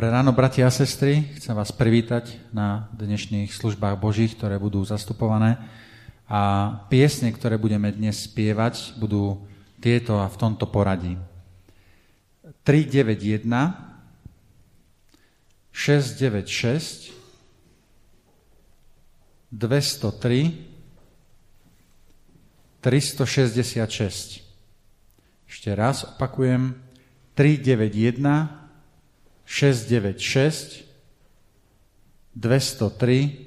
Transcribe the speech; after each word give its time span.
Dobré 0.00 0.16
ráno, 0.16 0.32
bratia 0.32 0.64
a 0.64 0.72
sestry. 0.72 1.28
Chcem 1.36 1.52
vás 1.52 1.76
privítať 1.76 2.40
na 2.56 2.88
dnešných 2.96 3.52
službách 3.52 4.00
Božích, 4.00 4.32
ktoré 4.32 4.56
budú 4.56 4.80
zastupované. 4.80 5.60
A 6.24 6.72
piesne, 6.88 7.28
ktoré 7.28 7.60
budeme 7.60 7.92
dnes 7.92 8.24
spievať, 8.24 8.96
budú 8.96 9.44
tieto 9.76 10.24
a 10.24 10.32
v 10.32 10.40
tomto 10.40 10.72
poradí. 10.72 11.20
391, 12.64 13.44
696, 15.68 17.12
203, 19.52 20.64
366. 22.80 24.48
Ešte 25.44 25.70
raz 25.76 26.08
opakujem. 26.16 26.88
391, 27.36 28.59
696, 29.50 30.84
203 32.36 33.46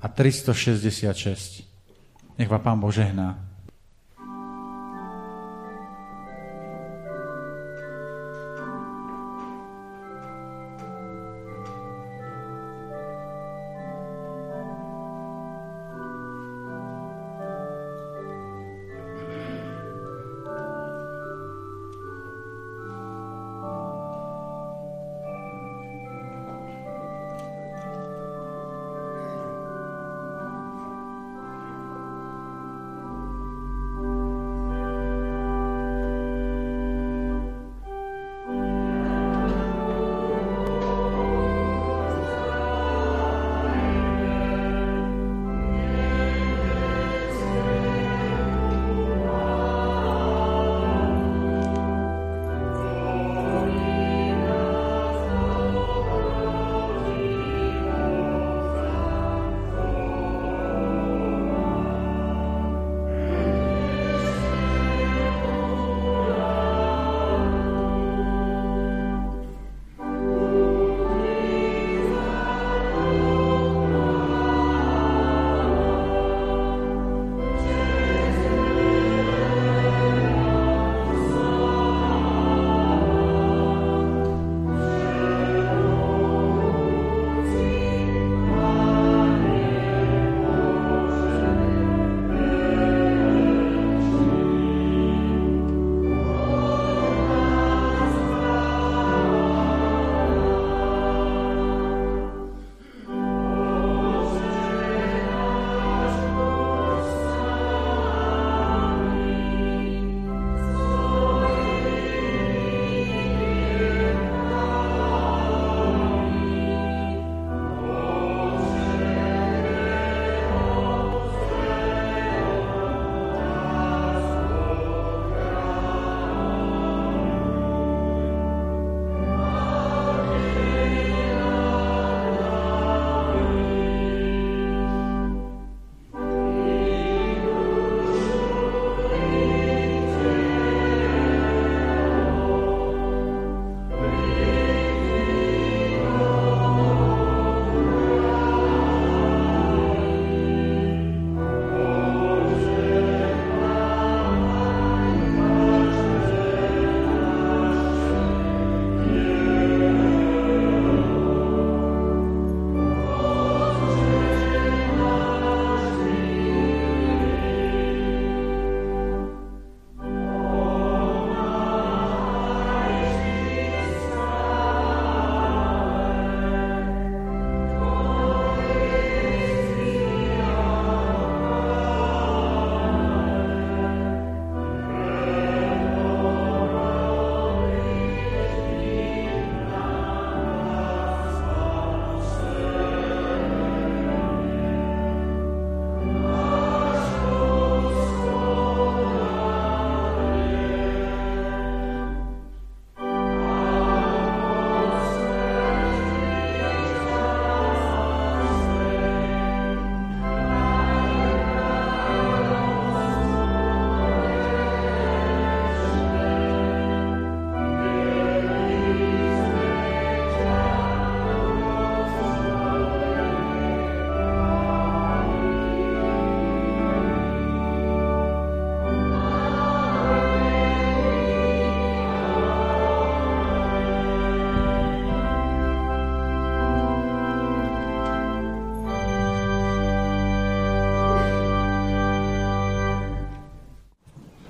a 0.00 0.08
366. 0.08 1.64
Nech 2.38 2.48
vám 2.48 2.60
Pán 2.60 2.80
Boh 2.80 2.94
žehná. 2.94 3.51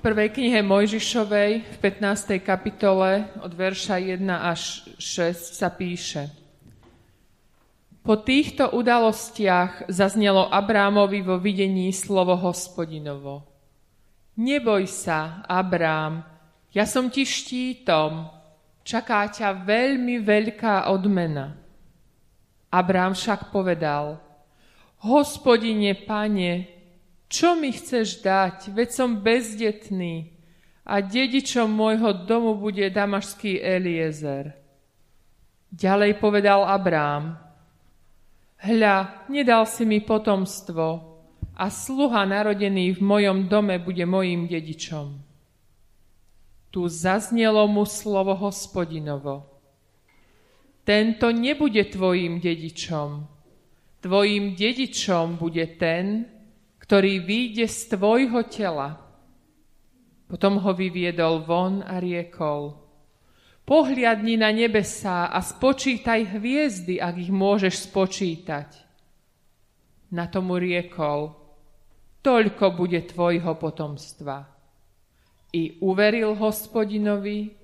Prvej 0.03 0.35
knihe 0.35 0.67
Mojžišovej 0.67 1.51
v 1.63 1.77
15. 1.79 2.43
kapitole 2.43 3.31
od 3.39 3.55
verša 3.55 4.03
1 4.03 4.27
až 4.27 4.83
6 4.99 5.55
sa 5.55 5.71
píše 5.71 6.27
Po 8.03 8.19
týchto 8.19 8.75
udalostiach 8.75 9.87
zaznelo 9.87 10.51
Abrámovi 10.51 11.23
vo 11.23 11.39
videní 11.39 11.95
slovo 11.95 12.35
hospodinovo. 12.35 13.47
Neboj 14.43 14.91
sa, 14.91 15.47
Abrám, 15.47 16.27
ja 16.75 16.83
som 16.83 17.07
ti 17.07 17.23
štítom, 17.23 18.43
Čaká 18.83 19.31
ťa 19.31 19.63
veľmi 19.63 20.19
veľká 20.19 20.91
odmena. 20.91 21.55
Abrám 22.75 23.15
však 23.15 23.55
povedal, 23.55 24.19
hospodine, 25.07 25.95
pane, 25.95 26.82
čo 27.33 27.57
mi 27.57 27.73
chceš 27.73 28.21
dať, 28.21 28.77
veď 28.77 28.89
som 28.93 29.25
bezdetný 29.25 30.37
a 30.85 31.01
dedičom 31.01 31.73
môjho 31.73 32.29
domu 32.29 32.61
bude 32.61 32.85
damašský 32.93 33.57
Eliezer. 33.65 34.53
Ďalej 35.73 36.21
povedal 36.21 36.69
Abrám, 36.69 37.41
hľa, 38.69 39.25
nedal 39.33 39.65
si 39.65 39.89
mi 39.89 40.05
potomstvo 40.05 40.87
a 41.57 41.65
sluha 41.73 42.29
narodený 42.29 42.99
v 42.99 43.01
mojom 43.01 43.49
dome 43.49 43.81
bude 43.81 44.05
mojim 44.05 44.45
dedičom. 44.45 45.17
Tu 46.69 46.85
zaznelo 46.89 47.65
mu 47.69 47.89
slovo 47.89 48.37
hospodinovo. 48.37 49.49
Tento 50.85 51.33
nebude 51.33 51.89
tvojim 51.89 52.41
dedičom. 52.41 53.25
Tvojim 54.05 54.53
dedičom 54.59 55.41
bude 55.41 55.79
ten, 55.81 56.27
ktorý 56.83 57.23
vyjde 57.23 57.71
z 57.71 57.95
tvojho 57.95 58.43
tela. 58.51 58.99
Potom 60.27 60.59
ho 60.59 60.75
vyviedol 60.75 61.47
von 61.47 61.87
a 61.87 62.03
riekol. 62.03 62.75
Pohliadni 63.63 64.35
na 64.35 64.51
nebesá 64.51 65.31
a 65.31 65.39
spočítaj 65.39 66.35
hviezdy, 66.35 66.99
ak 66.99 67.15
ich 67.23 67.31
môžeš 67.31 67.87
spočítať. 67.87 68.75
Na 70.11 70.27
tomu 70.27 70.59
riekol, 70.59 71.31
toľko 72.27 72.75
bude 72.75 73.07
tvojho 73.07 73.55
potomstva 73.55 74.51
i 75.53 75.79
uveril 75.85 76.35
hospodinovi 76.35 77.55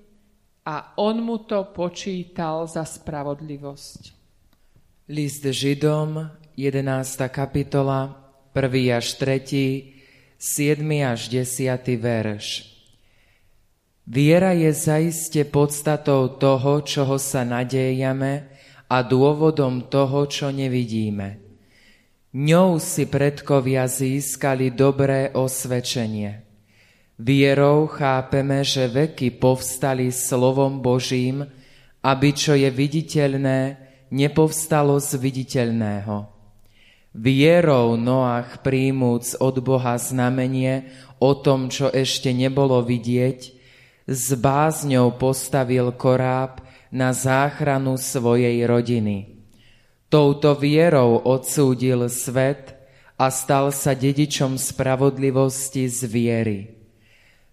a 0.69 0.95
on 1.01 1.25
mu 1.25 1.43
to 1.49 1.73
počítal 1.73 2.69
za 2.69 2.85
spravodlivosť. 2.85 4.03
List 5.09 5.43
Židom, 5.49 6.21
11. 6.53 6.85
kapitola, 7.33 8.28
1. 8.59 8.99
až 8.99 9.15
3., 9.15 9.95
7. 10.35 10.83
až 11.07 11.31
10. 11.31 11.79
verš. 11.95 12.47
Viera 14.03 14.51
je 14.51 14.75
zaiste 14.75 15.47
podstatou 15.47 16.27
toho, 16.43 16.83
čoho 16.83 17.23
sa 17.23 17.47
nadejame 17.47 18.51
a 18.91 19.05
dôvodom 19.07 19.87
toho, 19.87 20.27
čo 20.27 20.51
nevidíme. 20.51 21.39
Ňou 22.35 22.83
si 22.83 23.07
predkovia 23.07 23.87
získali 23.87 24.75
dobré 24.75 25.31
osvedčenie. 25.31 26.43
Vierou 27.19 27.87
chápeme, 27.87 28.67
že 28.67 28.91
veky 28.91 29.39
povstali 29.39 30.11
slovom 30.11 30.83
Božím, 30.83 31.47
aby 32.03 32.29
čo 32.35 32.55
je 32.59 32.71
viditeľné, 32.71 33.77
nepovstalo 34.15 34.97
z 35.03 35.19
viditeľného. 35.19 36.38
Vierou 37.17 37.97
Noach 37.97 38.61
príjmúc 38.61 39.33
od 39.41 39.65
Boha 39.65 39.97
znamenie 39.97 40.93
o 41.17 41.33
tom, 41.33 41.73
čo 41.73 41.89
ešte 41.89 42.31
nebolo 42.37 42.85
vidieť, 42.85 43.41
s 44.09 44.27
bázňou 44.37 45.17
postavil 45.17 45.93
koráb 45.97 46.65
na 46.89 47.13
záchranu 47.13 48.01
svojej 48.01 48.65
rodiny. 48.65 49.41
Touto 50.09 50.57
vierou 50.57 51.21
odsúdil 51.21 52.09
svet 52.09 52.73
a 53.21 53.29
stal 53.29 53.69
sa 53.77 53.93
dedičom 53.93 54.57
spravodlivosti 54.57 55.85
z 55.85 56.01
viery. 56.09 56.59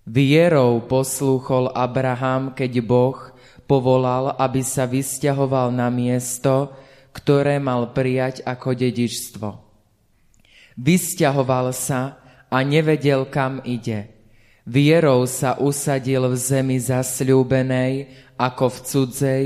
Vierou 0.07 0.79
poslúchol 0.85 1.73
Abraham, 1.75 2.55
keď 2.55 2.79
Boh 2.79 3.19
povolal, 3.67 4.37
aby 4.37 4.61
sa 4.61 4.87
vysťahoval 4.87 5.73
na 5.73 5.91
miesto, 5.91 6.71
ktoré 7.15 7.63
mal 7.63 7.95
prijať 7.95 8.43
ako 8.43 8.75
dedičstvo. 8.75 9.49
Vysťahoval 10.75 11.71
sa 11.71 12.19
a 12.51 12.57
nevedel, 12.59 13.31
kam 13.31 13.63
ide. 13.63 14.11
Vierou 14.67 15.23
sa 15.23 15.55
usadil 15.55 16.27
v 16.27 16.35
zemi 16.35 16.75
zasľúbenej 16.75 18.11
ako 18.35 18.65
v 18.67 18.77
cudzej 18.83 19.45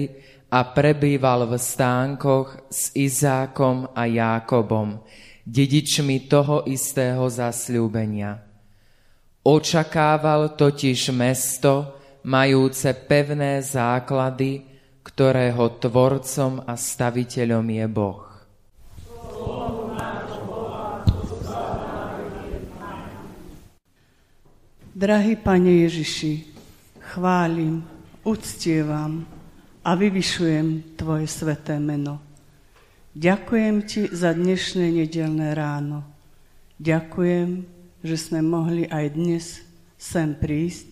a 0.49 0.65
prebýval 0.65 1.45
v 1.45 1.61
stánkoch 1.61 2.73
s 2.73 2.89
Izákom 2.97 3.93
a 3.93 4.09
Jákobom, 4.09 5.05
dedičmi 5.45 6.25
toho 6.25 6.65
istého 6.65 7.21
zasľúbenia. 7.29 8.41
Očakával 9.45 10.57
totiž 10.57 11.13
mesto, 11.13 11.93
majúce 12.25 12.89
pevné 13.05 13.61
základy, 13.61 14.65
ktorého 15.19 15.83
tvorcom 15.83 16.63
a 16.63 16.79
staviteľom 16.79 17.67
je 17.67 17.85
Boh. 17.91 18.23
Drahý 24.95 25.35
Pane 25.35 25.83
Ježiši, 25.83 26.47
chválim, 27.03 27.83
uctievam 28.23 29.27
a 29.83 29.91
vyvyšujem 29.91 30.95
Tvoje 30.95 31.27
sveté 31.27 31.83
meno. 31.83 32.23
Ďakujem 33.11 33.75
Ti 33.83 34.01
za 34.15 34.31
dnešné 34.31 35.03
nedelné 35.03 35.51
ráno. 35.51 36.07
Ďakujem, 36.79 37.67
že 38.07 38.15
sme 38.15 38.39
mohli 38.39 38.87
aj 38.87 39.19
dnes 39.19 39.67
sem 39.99 40.31
prísť 40.31 40.87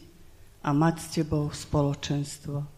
a 0.67 0.75
mať 0.75 0.95
s 0.99 1.07
Tebou 1.15 1.47
spoločenstvo. 1.47 2.76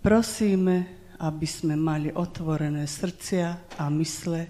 Prosíme, 0.00 0.76
aby 1.20 1.44
sme 1.44 1.76
mali 1.76 2.08
otvorené 2.08 2.88
srdcia 2.88 3.76
a 3.76 3.84
mysle 3.92 4.48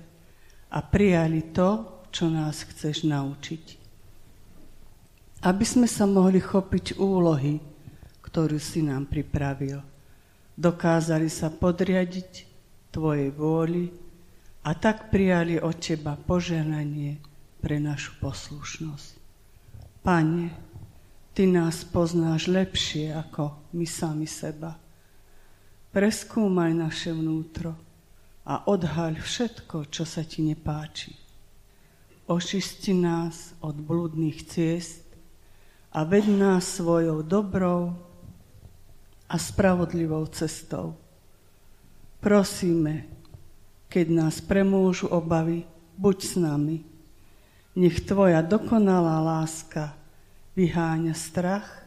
a 0.71 0.79
prijali 0.79 1.51
to, 1.51 2.03
čo 2.15 2.31
nás 2.31 2.63
chceš 2.63 3.03
naučiť. 3.07 3.65
Aby 5.43 5.65
sme 5.67 5.91
sa 5.91 6.07
mohli 6.07 6.39
chopiť 6.39 6.99
úlohy, 7.03 7.59
ktorú 8.23 8.63
si 8.63 8.87
nám 8.87 9.11
pripravil. 9.11 9.83
Dokázali 10.55 11.27
sa 11.27 11.51
podriadiť 11.51 12.47
Tvojej 12.91 13.31
vôli 13.31 13.87
a 14.67 14.75
tak 14.75 15.15
prijali 15.15 15.63
od 15.63 15.79
Teba 15.79 16.19
poženanie, 16.19 17.23
pre 17.61 17.77
našu 17.77 18.17
poslušnosť. 18.19 19.11
Pane, 20.01 20.49
Ty 21.31 21.47
nás 21.47 21.87
poznáš 21.87 22.51
lepšie 22.51 23.15
ako 23.15 23.71
my 23.79 23.87
sami 23.87 24.27
seba. 24.27 24.75
Preskúmaj 25.91 26.71
naše 26.75 27.11
vnútro 27.11 27.75
a 28.47 28.67
odhaľ 28.71 29.19
všetko, 29.19 29.91
čo 29.91 30.07
sa 30.07 30.23
Ti 30.23 30.43
nepáči. 30.47 31.15
Očisti 32.31 32.95
nás 32.95 33.59
od 33.59 33.75
blúdnych 33.75 34.47
ciest 34.47 35.03
a 35.91 36.07
ved 36.07 36.31
nás 36.31 36.79
svojou 36.79 37.27
dobrou 37.27 37.99
a 39.27 39.35
spravodlivou 39.35 40.31
cestou. 40.31 40.95
Prosíme, 42.23 43.11
keď 43.91 44.07
nás 44.15 44.39
premôžu 44.39 45.11
obavy, 45.11 45.67
buď 45.99 46.19
s 46.23 46.35
nami 46.39 46.79
nech 47.81 48.03
Tvoja 48.03 48.43
dokonalá 48.43 49.23
láska 49.23 49.95
vyháňa 50.59 51.15
strach 51.15 51.87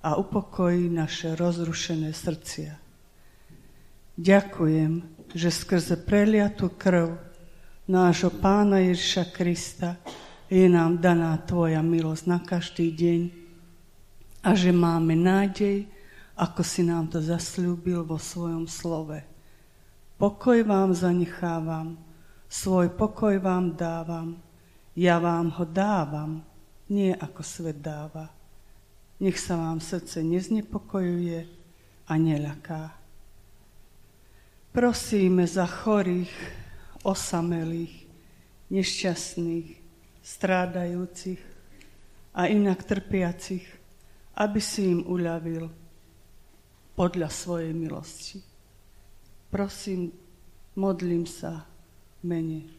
a 0.00 0.16
upokojí 0.16 0.88
naše 0.88 1.36
rozrušené 1.36 2.16
srdcia. 2.16 2.87
Ďakujem, 4.18 5.06
že 5.30 5.46
skrze 5.46 5.94
preliatú 5.94 6.74
krv 6.74 7.22
nášho 7.86 8.34
Pána 8.34 8.82
Ježiša 8.82 9.30
Krista 9.30 9.94
je 10.50 10.66
nám 10.66 10.98
daná 10.98 11.38
Tvoja 11.46 11.78
milosť 11.86 12.24
na 12.26 12.42
každý 12.42 12.90
deň 12.98 13.20
a 14.42 14.58
že 14.58 14.74
máme 14.74 15.14
nádej, 15.14 15.86
ako 16.34 16.66
si 16.66 16.82
nám 16.82 17.06
to 17.06 17.22
zasľúbil 17.22 18.02
vo 18.02 18.18
svojom 18.18 18.66
slove. 18.66 19.22
Pokoj 20.18 20.66
vám 20.66 20.98
zanechávam, 20.98 21.94
svoj 22.50 22.90
pokoj 22.98 23.38
vám 23.38 23.78
dávam, 23.78 24.34
ja 24.98 25.22
vám 25.22 25.54
ho 25.54 25.62
dávam, 25.62 26.42
nie 26.90 27.14
ako 27.14 27.46
svet 27.46 27.78
dáva. 27.78 28.34
Nech 29.22 29.38
sa 29.38 29.54
vám 29.54 29.78
srdce 29.78 30.26
neznepokojuje 30.26 31.46
a 32.10 32.12
neľaká. 32.18 32.97
Prosíme 34.78 35.42
za 35.42 35.66
chorých, 35.66 36.30
osamelých, 37.02 38.06
nešťastných, 38.70 39.74
strádajúcich 40.22 41.42
a 42.38 42.46
inak 42.46 42.86
trpiacich, 42.86 43.66
aby 44.38 44.60
si 44.62 44.94
im 44.94 45.02
uľavil 45.02 45.66
podľa 46.94 47.26
svojej 47.26 47.74
milosti. 47.74 48.38
Prosím, 49.50 50.14
modlím 50.78 51.26
sa 51.26 51.66
mene 52.22 52.70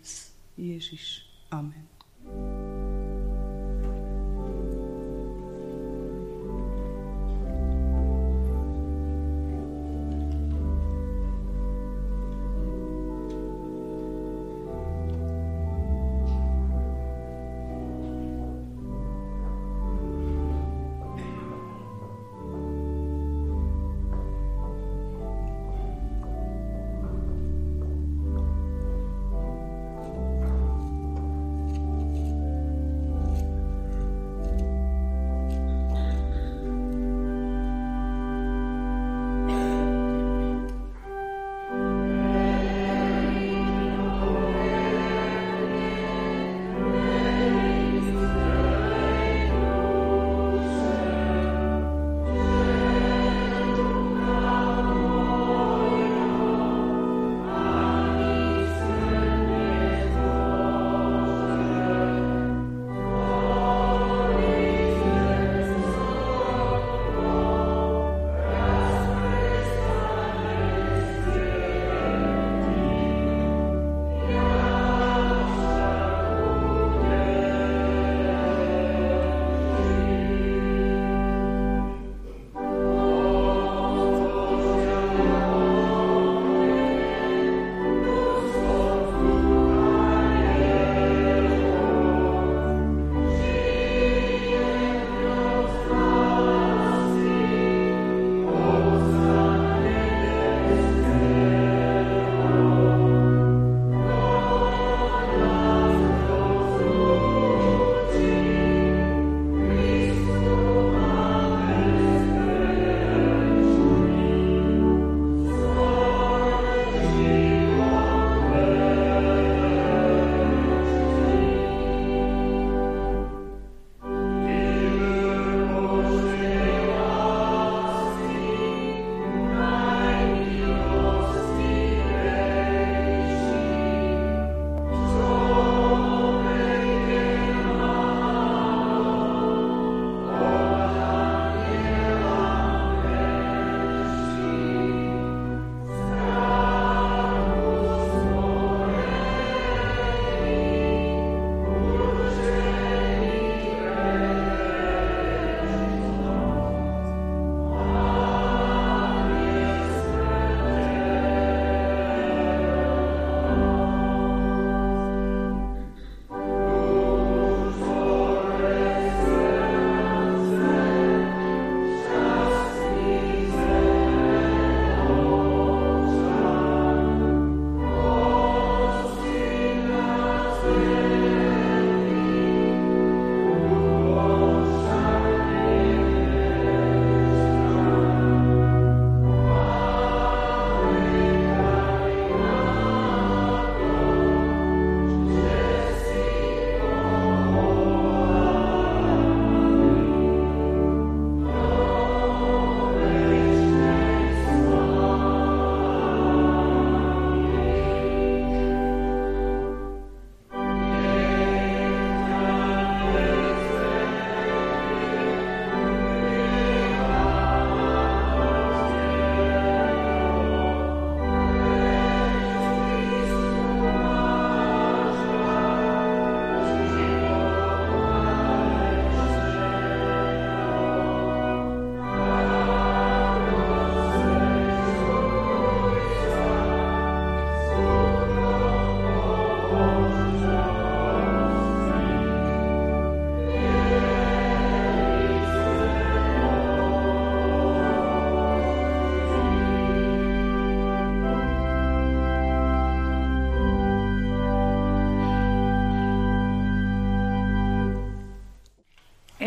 Ježiš. 0.55 1.27
Amen. 1.51 1.83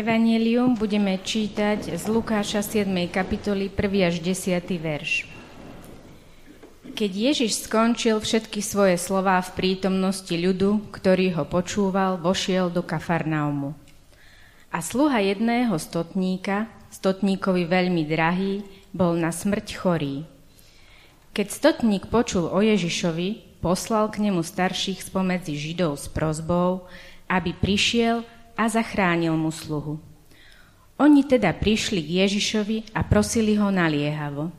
Evangelium 0.03 0.75
budeme 0.75 1.15
čítať 1.15 1.95
z 1.95 2.03
Lukáša 2.11 2.59
7. 2.59 2.91
kapitoly 3.07 3.71
1. 3.71 4.11
až 4.11 4.19
10. 4.19 4.59
verš. 4.75 5.23
Keď 6.91 7.11
Ježiš 7.31 7.63
skončil 7.63 8.19
všetky 8.19 8.59
svoje 8.59 8.99
slová 8.99 9.39
v 9.39 9.55
prítomnosti 9.55 10.35
ľudu, 10.35 10.91
ktorý 10.91 11.39
ho 11.39 11.47
počúval, 11.47 12.19
vošiel 12.19 12.67
do 12.67 12.83
Kafarnaumu. 12.83 13.79
A 14.75 14.83
sluha 14.83 15.23
jedného 15.23 15.71
stotníka, 15.79 16.67
stotníkovi 16.91 17.63
veľmi 17.63 18.03
drahý, 18.03 18.59
bol 18.91 19.15
na 19.15 19.31
smrť 19.31 19.67
chorý. 19.71 20.27
Keď 21.31 21.47
stotník 21.47 22.11
počul 22.11 22.51
o 22.51 22.59
Ježišovi, 22.59 23.63
poslal 23.63 24.11
k 24.11 24.19
nemu 24.19 24.43
starších 24.43 24.99
spomedzi 24.99 25.55
Židov 25.55 25.95
s 25.95 26.11
prozbou, 26.11 26.91
aby 27.31 27.55
prišiel 27.55 28.27
a 28.53 28.69
zachránil 28.69 29.33
mu 29.37 29.49
sluhu. 29.49 29.97
Oni 31.01 31.25
teda 31.25 31.51
prišli 31.57 31.99
k 32.05 32.09
Ježišovi 32.25 32.93
a 32.93 33.01
prosili 33.01 33.57
ho 33.57 33.73
naliehavo. 33.73 34.53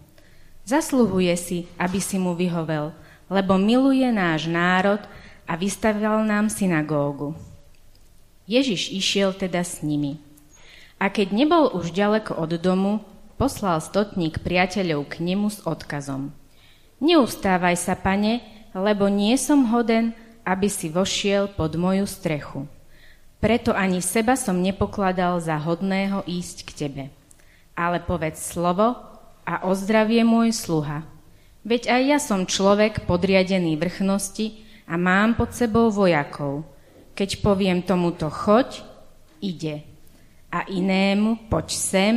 Zasluhuje 0.66 1.34
si, 1.38 1.58
aby 1.78 2.00
si 2.02 2.18
mu 2.18 2.34
vyhovel, 2.34 2.90
lebo 3.30 3.54
miluje 3.60 4.08
náš 4.10 4.50
národ 4.50 5.00
a 5.44 5.54
vystavil 5.54 6.24
nám 6.24 6.50
synagógu. 6.50 7.36
Ježiš 8.44 8.92
išiel 8.92 9.32
teda 9.32 9.64
s 9.64 9.80
nimi. 9.80 10.20
A 11.00 11.08
keď 11.08 11.32
nebol 11.32 11.72
už 11.72 11.92
ďaleko 11.92 12.36
od 12.36 12.56
domu, 12.60 13.00
poslal 13.36 13.80
stotník 13.80 14.40
priateľov 14.40 15.08
k 15.08 15.24
nemu 15.24 15.48
s 15.52 15.60
odkazom. 15.64 16.32
Neustávaj 17.00 17.76
sa, 17.76 17.94
pane, 17.96 18.40
lebo 18.72 19.08
nie 19.12 19.36
som 19.36 19.68
hoden, 19.68 20.16
aby 20.44 20.68
si 20.68 20.92
vošiel 20.92 21.52
pod 21.52 21.76
moju 21.76 22.04
strechu. 22.08 22.68
Preto 23.42 23.74
ani 23.76 24.00
seba 24.00 24.34
som 24.34 24.58
nepokladal 24.58 25.38
za 25.38 25.54
hodného 25.58 26.24
ísť 26.26 26.56
k 26.66 26.70
tebe. 26.74 27.04
Ale 27.74 28.02
povedz 28.02 28.40
slovo 28.40 28.94
a 29.44 29.64
ozdravie 29.68 30.24
môj 30.24 30.54
sluha. 30.54 31.04
Veď 31.64 31.88
aj 31.88 32.02
ja 32.04 32.18
som 32.20 32.44
človek 32.44 33.08
podriadený 33.08 33.80
vrchnosti 33.80 34.60
a 34.84 35.00
mám 35.00 35.32
pod 35.36 35.56
sebou 35.56 35.88
vojakov. 35.88 36.64
Keď 37.16 37.40
poviem 37.40 37.80
tomuto 37.80 38.28
choď, 38.28 38.84
ide. 39.40 39.80
A 40.52 40.68
inému 40.68 41.48
poď 41.48 41.68
sem, 41.72 42.16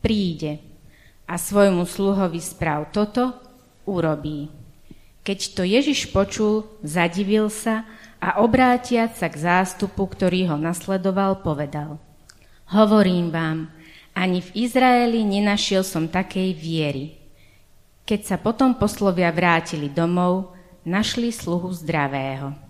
príde. 0.00 0.62
A 1.28 1.36
svojmu 1.36 1.84
sluhovi 1.84 2.40
správ 2.40 2.88
toto, 2.94 3.36
urobí. 3.84 4.48
Keď 5.20 5.38
to 5.52 5.62
Ježiš 5.68 6.08
počul, 6.08 6.64
zadivil 6.80 7.52
sa 7.52 7.84
a 8.18 8.42
obrátiať 8.42 9.14
sa 9.14 9.26
k 9.30 9.38
zástupu, 9.38 10.06
ktorý 10.06 10.50
ho 10.50 10.56
nasledoval, 10.58 11.42
povedal 11.42 12.02
Hovorím 12.68 13.32
vám, 13.32 13.72
ani 14.12 14.42
v 14.44 14.68
Izraeli 14.68 15.24
nenašiel 15.24 15.86
som 15.86 16.10
takej 16.10 16.50
viery. 16.52 17.16
Keď 18.04 18.20
sa 18.24 18.36
potom 18.36 18.76
poslovia 18.76 19.30
vrátili 19.30 19.88
domov, 19.88 20.52
našli 20.82 21.30
sluhu 21.30 21.70
zdravého. 21.72 22.67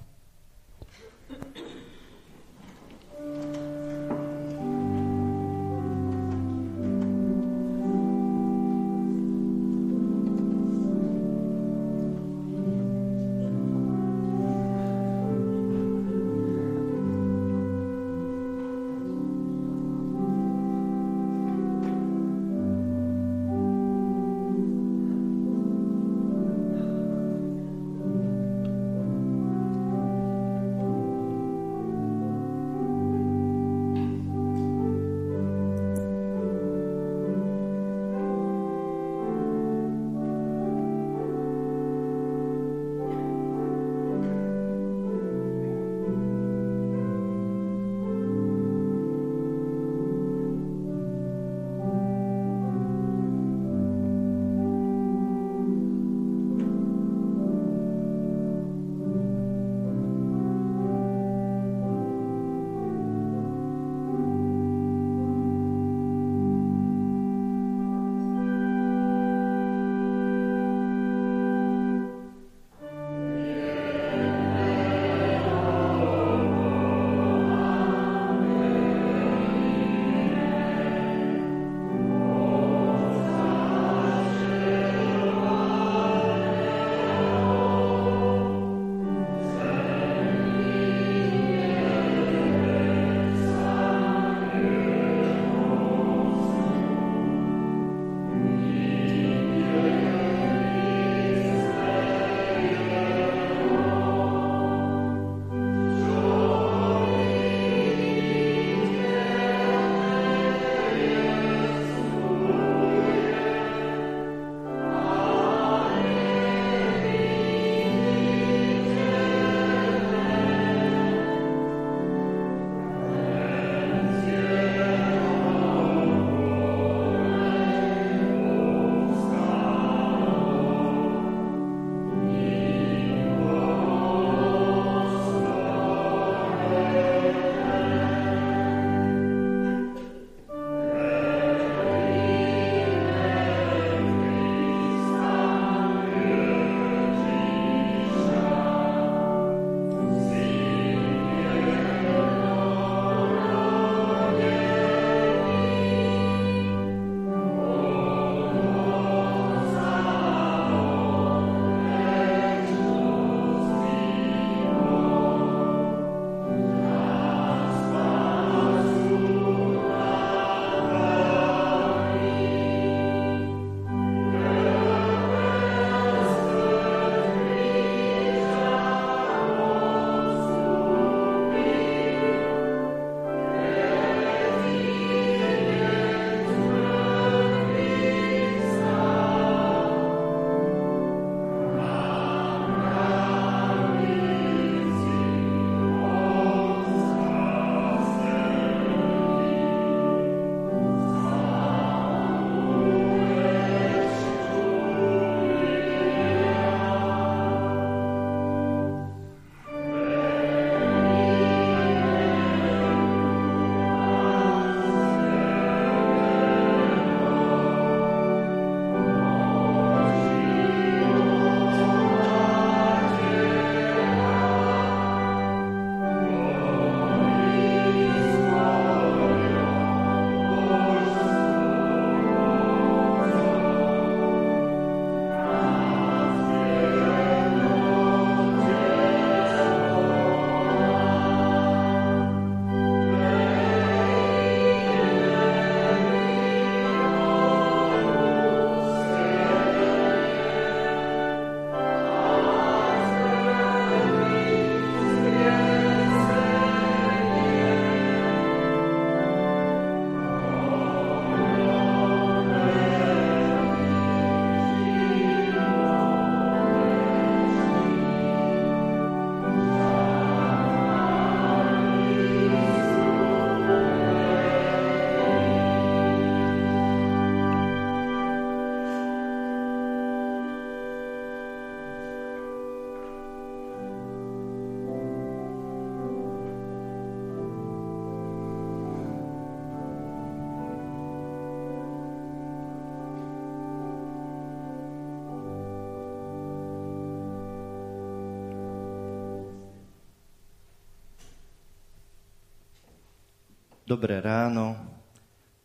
Dobré 303.88 304.20
ráno, 304.20 304.76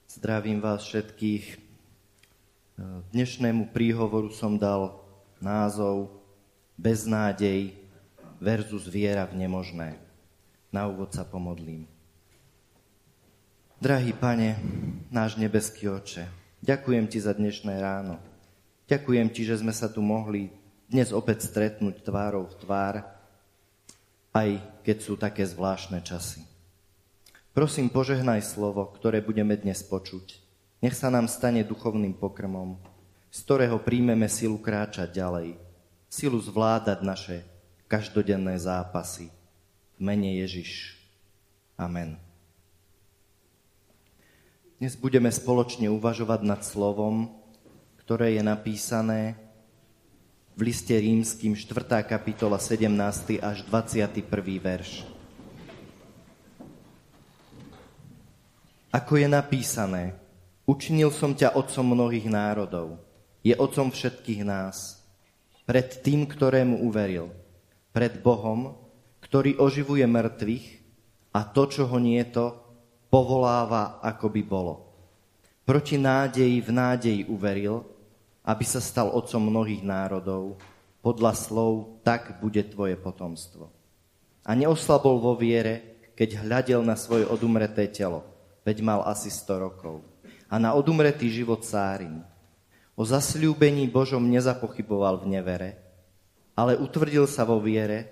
zdravím 0.07 0.63
vás 0.63 0.87
všetkých. 0.87 1.59
Dnešnému 3.11 3.75
príhovoru 3.75 4.31
som 4.31 4.55
dal 4.55 4.95
názov 5.43 6.23
Beznádej 6.79 7.75
versus 8.39 8.87
viera 8.87 9.27
v 9.27 9.43
nemožné. 9.43 9.99
Na 10.71 10.87
úvod 10.87 11.11
sa 11.11 11.27
pomodlím. 11.27 11.83
Drahý 13.83 14.15
pane, 14.15 14.55
náš 15.11 15.35
nebeský 15.35 15.91
oče, 15.91 16.23
ďakujem 16.63 17.11
ti 17.11 17.19
za 17.19 17.35
dnešné 17.35 17.75
ráno. 17.75 18.23
Ďakujem 18.87 19.35
ti, 19.35 19.43
že 19.43 19.59
sme 19.59 19.75
sa 19.75 19.91
tu 19.91 19.99
mohli 19.99 20.47
dnes 20.87 21.11
opäť 21.11 21.51
stretnúť 21.51 21.99
tvárou 22.07 22.47
v 22.47 22.55
tvár, 22.55 23.03
aj 24.31 24.63
keď 24.79 24.97
sú 25.03 25.19
také 25.19 25.43
zvláštne 25.43 25.99
časy. 25.99 26.52
Prosím, 27.53 27.85
požehnaj 27.85 28.41
slovo, 28.49 28.89
ktoré 28.97 29.21
budeme 29.21 29.53
dnes 29.53 29.85
počuť. 29.85 30.41
Nech 30.81 30.97
sa 30.97 31.13
nám 31.13 31.29
stane 31.29 31.61
duchovným 31.61 32.17
pokrmom, 32.17 32.81
z 33.29 33.37
ktorého 33.45 33.77
príjmeme 33.77 34.25
silu 34.25 34.57
kráčať 34.57 35.13
ďalej, 35.13 35.61
silu 36.09 36.41
zvládať 36.41 37.05
naše 37.05 37.45
každodenné 37.85 38.57
zápasy. 38.57 39.29
V 39.93 39.99
mene 40.01 40.33
Ježiš. 40.41 40.97
Amen. 41.77 42.17
Dnes 44.81 44.97
budeme 44.97 45.29
spoločne 45.29 45.93
uvažovať 45.93 46.41
nad 46.41 46.65
slovom, 46.65 47.29
ktoré 48.01 48.33
je 48.33 48.41
napísané 48.41 49.37
v 50.57 50.73
liste 50.73 50.97
rímským 50.97 51.53
4. 51.53 52.01
kapitola 52.01 52.57
17. 52.57 52.89
až 53.45 53.61
21. 53.69 54.25
verš. 54.57 55.12
Ako 58.93 59.17
je 59.17 59.25
napísané, 59.25 60.13
učinil 60.69 61.09
som 61.09 61.33
ťa 61.33 61.57
otcom 61.57 61.97
mnohých 61.97 62.29
národov, 62.29 63.01
je 63.41 63.57
otcom 63.57 63.89
všetkých 63.89 64.45
nás, 64.45 65.01
pred 65.65 65.89
tým, 66.05 66.29
ktorému 66.29 66.85
uveril, 66.85 67.33
pred 67.89 68.21
Bohom, 68.21 68.77
ktorý 69.25 69.57
oživuje 69.57 70.05
mŕtvych 70.05 70.65
a 71.33 71.41
to, 71.41 71.65
čo 71.73 71.89
ho 71.89 71.97
nie 71.97 72.21
to, 72.29 72.53
povoláva, 73.09 73.97
ako 74.05 74.29
by 74.29 74.41
bolo. 74.45 74.73
Proti 75.65 75.97
nádeji 75.97 76.61
v 76.61 76.69
nádeji 76.69 77.21
uveril, 77.25 77.81
aby 78.45 78.61
sa 78.61 78.77
stal 78.77 79.09
otcom 79.09 79.41
mnohých 79.41 79.81
národov, 79.81 80.61
podľa 81.01 81.33
slov, 81.33 81.97
tak 82.05 82.37
bude 82.45 82.61
tvoje 82.69 82.93
potomstvo. 82.93 83.73
A 84.45 84.53
neoslabol 84.53 85.17
vo 85.17 85.33
viere, 85.33 86.05
keď 86.13 86.45
hľadel 86.45 86.85
na 86.85 86.93
svoje 86.93 87.25
odumreté 87.25 87.89
telo, 87.89 88.32
veď 88.63 88.77
mal 88.83 88.99
asi 89.07 89.29
100 89.31 89.63
rokov. 89.63 90.03
A 90.47 90.59
na 90.59 90.75
odumretý 90.75 91.29
život 91.29 91.63
Sárin. 91.63 92.23
O 92.93 93.03
zasľúbení 93.03 93.89
Božom 93.89 94.21
nezapochyboval 94.29 95.21
v 95.25 95.37
nevere, 95.37 95.71
ale 96.53 96.77
utvrdil 96.77 97.25
sa 97.25 97.41
vo 97.41 97.57
viere, 97.57 98.09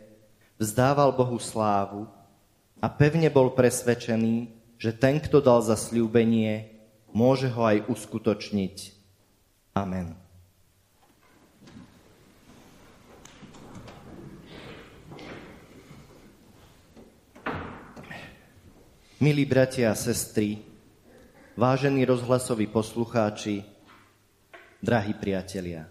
vzdával 0.57 1.13
Bohu 1.13 1.37
slávu 1.37 2.09
a 2.81 2.89
pevne 2.89 3.29
bol 3.29 3.53
presvedčený, 3.53 4.49
že 4.81 4.97
ten, 4.97 5.21
kto 5.21 5.37
dal 5.37 5.61
zasľúbenie, 5.61 6.73
môže 7.13 7.45
ho 7.53 7.61
aj 7.61 7.85
uskutočniť. 7.85 8.77
Amen. 9.77 10.20
Milí 19.21 19.45
bratia 19.45 19.93
a 19.93 19.93
sestry, 19.93 20.65
vážení 21.53 22.01
rozhlasoví 22.09 22.65
poslucháči, 22.65 23.61
drahí 24.81 25.13
priatelia. 25.13 25.85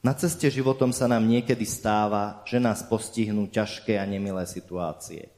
Na 0.00 0.16
ceste 0.16 0.48
životom 0.48 0.88
sa 0.88 1.04
nám 1.04 1.28
niekedy 1.28 1.68
stáva, 1.68 2.40
že 2.48 2.56
nás 2.56 2.80
postihnú 2.80 3.52
ťažké 3.52 4.00
a 4.00 4.08
nemilé 4.08 4.48
situácie. 4.48 5.28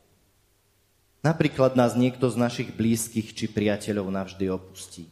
Napríklad 1.27 1.75
nás 1.75 1.99
niekto 1.99 2.31
z 2.31 2.39
našich 2.39 2.71
blízkych 2.71 3.35
či 3.35 3.51
priateľov 3.51 4.07
navždy 4.07 4.47
opustí. 4.55 5.11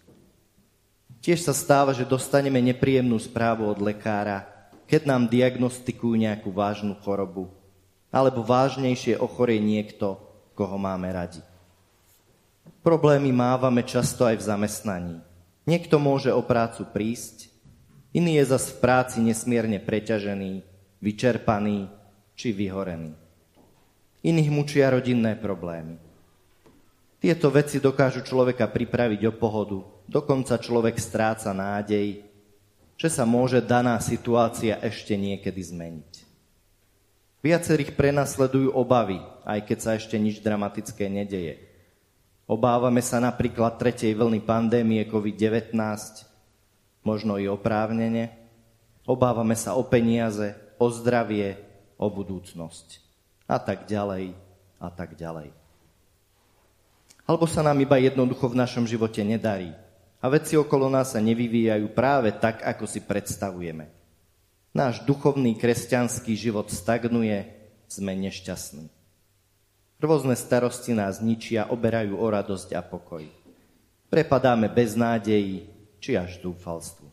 Tiež 1.27 1.43
sa 1.43 1.51
stáva, 1.59 1.91
že 1.91 2.07
dostaneme 2.07 2.63
nepríjemnú 2.63 3.19
správu 3.19 3.67
od 3.67 3.83
lekára, 3.83 4.47
keď 4.87 5.11
nám 5.11 5.27
diagnostikujú 5.27 6.23
nejakú 6.23 6.55
vážnu 6.55 6.95
chorobu, 7.03 7.51
alebo 8.15 8.47
vážnejšie 8.47 9.19
ochorie 9.19 9.59
niekto, 9.59 10.28
koho 10.59 10.75
máme 10.75 11.07
radi. 11.15 11.39
Problémy 12.83 13.31
mávame 13.31 13.87
často 13.87 14.27
aj 14.27 14.43
v 14.43 14.47
zamestnaní. 14.51 15.17
Niekto 15.71 16.03
môže 16.03 16.35
o 16.35 16.43
prácu 16.43 16.83
prísť, 16.91 17.47
iný 18.11 18.43
je 18.43 18.51
zas 18.51 18.75
v 18.75 18.83
práci 18.83 19.23
nesmierne 19.23 19.79
preťažený, 19.79 20.67
vyčerpaný 20.99 21.87
či 22.35 22.51
vyhorený. 22.51 23.15
Iných 24.27 24.51
mučia 24.51 24.91
rodinné 24.91 25.39
problémy. 25.39 26.03
Tieto 27.23 27.55
veci 27.55 27.79
dokážu 27.79 28.27
človeka 28.27 28.67
pripraviť 28.67 29.31
o 29.31 29.33
pohodu, 29.35 29.79
dokonca 30.11 30.59
človek 30.59 30.99
stráca 30.99 31.55
nádej, 31.55 32.27
že 32.99 33.09
sa 33.11 33.23
môže 33.23 33.63
daná 33.63 33.99
situácia 34.03 34.79
ešte 34.83 35.15
niekedy 35.15 35.63
zmeniť. 35.63 36.28
Viacerých 37.39 37.95
prenasledujú 37.95 38.75
obavy, 38.75 39.23
aj 39.47 39.63
keď 39.63 39.79
sa 39.79 39.91
ešte 39.95 40.19
nič 40.19 40.43
dramatické 40.43 41.07
nedeje. 41.07 41.63
Obávame 42.51 42.99
sa 42.99 43.23
napríklad 43.23 43.79
tretej 43.79 44.17
vlny 44.19 44.43
pandémie 44.43 45.05
COVID-19, 45.07 45.77
možno 47.07 47.39
i 47.39 47.47
oprávnene. 47.47 48.35
Obávame 49.07 49.55
sa 49.55 49.79
o 49.79 49.87
peniaze, 49.87 50.57
o 50.81 50.91
zdravie, 50.91 51.61
o 51.95 52.11
budúcnosť. 52.11 53.05
A 53.47 53.61
tak 53.63 53.87
ďalej, 53.87 54.35
a 54.83 54.89
tak 54.91 55.15
ďalej. 55.15 55.55
Alebo 57.29 57.45
sa 57.45 57.61
nám 57.61 57.77
iba 57.79 58.01
jednoducho 58.01 58.49
v 58.49 58.59
našom 58.65 58.89
živote 58.89 59.21
nedarí. 59.21 59.77
A 60.19 60.27
veci 60.33 60.57
okolo 60.57 60.91
nás 60.91 61.15
sa 61.15 61.21
nevyvíjajú 61.21 61.93
práve 61.95 62.33
tak, 62.35 62.65
ako 62.65 62.89
si 62.89 63.05
predstavujeme. 63.05 63.98
Náš 64.77 65.03
duchovný 65.09 65.57
kresťanský 65.57 66.37
život 66.37 66.69
stagnuje, 66.69 67.49
sme 67.89 68.13
nešťastní. 68.13 68.93
Rôzne 69.99 70.39
starosti 70.39 70.95
nás 70.95 71.19
ničia, 71.19 71.67
oberajú 71.67 72.21
o 72.21 72.27
radosť 72.29 72.77
a 72.77 72.85
pokoj. 72.85 73.27
Prepadáme 74.13 74.71
bez 74.71 74.95
nádejí, 74.95 75.67
či 75.99 76.15
až 76.15 76.39
dúfalstvu. 76.39 77.09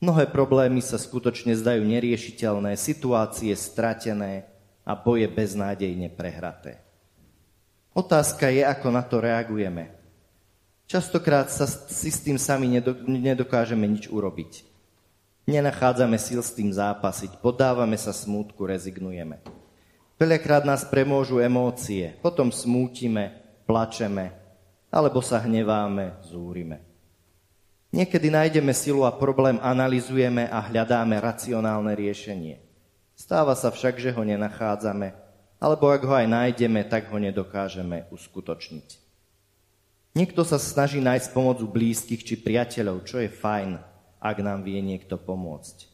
Mnohé 0.00 0.30
problémy 0.32 0.80
sa 0.80 0.96
skutočne 0.96 1.52
zdajú 1.52 1.84
neriešiteľné, 1.84 2.78
situácie 2.78 3.52
stratené 3.52 4.48
a 4.86 4.96
boje 4.96 5.28
beznádejne 5.28 6.08
prehraté. 6.14 6.80
Otázka 7.92 8.48
je, 8.48 8.62
ako 8.64 8.88
na 8.94 9.02
to 9.02 9.20
reagujeme. 9.20 9.92
Častokrát 10.86 11.50
sa 11.50 11.66
si 11.66 12.08
s 12.08 12.22
tým 12.22 12.38
sami 12.38 12.70
nedokážeme 13.04 13.84
nič 13.84 14.06
urobiť. 14.06 14.69
Nenachádzame 15.50 16.14
síl 16.14 16.38
s 16.38 16.54
tým 16.54 16.70
zápasiť, 16.70 17.42
podávame 17.42 17.98
sa 17.98 18.14
smútku, 18.14 18.70
rezignujeme. 18.70 19.42
Veľakrát 20.14 20.62
nás 20.62 20.86
premôžu 20.86 21.42
emócie, 21.42 22.14
potom 22.22 22.54
smútime, 22.54 23.34
plačeme, 23.66 24.30
alebo 24.94 25.18
sa 25.18 25.42
hneváme, 25.42 26.22
zúrime. 26.22 26.86
Niekedy 27.90 28.30
nájdeme 28.30 28.70
silu 28.70 29.02
a 29.02 29.10
problém 29.10 29.58
analizujeme 29.58 30.46
a 30.46 30.62
hľadáme 30.62 31.18
racionálne 31.18 31.98
riešenie. 31.98 32.62
Stáva 33.18 33.58
sa 33.58 33.74
však, 33.74 33.98
že 33.98 34.14
ho 34.14 34.22
nenachádzame, 34.22 35.18
alebo 35.58 35.90
ak 35.90 36.06
ho 36.06 36.14
aj 36.14 36.30
nájdeme, 36.30 36.86
tak 36.86 37.10
ho 37.10 37.18
nedokážeme 37.18 38.06
uskutočniť. 38.14 39.02
Niekto 40.14 40.46
sa 40.46 40.62
snaží 40.62 41.02
nájsť 41.02 41.34
pomoc 41.34 41.58
u 41.58 41.66
blízkych 41.66 42.22
či 42.22 42.38
priateľov, 42.38 43.02
čo 43.02 43.18
je 43.18 43.26
fajn, 43.26 43.89
ak 44.20 44.36
nám 44.44 44.60
vie 44.62 44.78
niekto 44.84 45.16
pomôcť. 45.16 45.88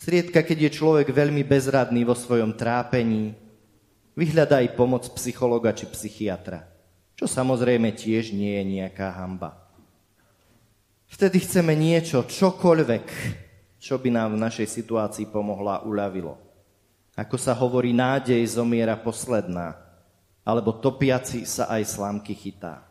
Sriedka, 0.00 0.40
keď 0.44 0.68
je 0.68 0.76
človek 0.76 1.08
veľmi 1.12 1.44
bezradný 1.44 2.04
vo 2.04 2.16
svojom 2.16 2.56
trápení, 2.56 3.36
vyhľadá 4.16 4.64
aj 4.64 4.76
pomoc 4.76 5.04
psychologa 5.16 5.72
či 5.76 5.88
psychiatra, 5.88 6.64
čo 7.16 7.28
samozrejme 7.28 7.92
tiež 7.92 8.32
nie 8.32 8.56
je 8.60 8.64
nejaká 8.80 9.12
hamba. 9.12 9.56
Vtedy 11.06 11.40
chceme 11.44 11.72
niečo, 11.72 12.24
čokoľvek, 12.26 13.06
čo 13.80 13.94
by 13.96 14.08
nám 14.10 14.34
v 14.34 14.42
našej 14.42 14.68
situácii 14.68 15.30
pomohlo 15.30 15.70
a 15.70 15.84
uľavilo. 15.84 16.34
Ako 17.16 17.40
sa 17.40 17.56
hovorí, 17.56 17.96
nádej 17.96 18.44
zomiera 18.44 18.98
posledná, 18.98 19.80
alebo 20.44 20.76
topiaci 20.76 21.48
sa 21.48 21.70
aj 21.72 21.82
slámky 21.88 22.36
chytá. 22.36 22.84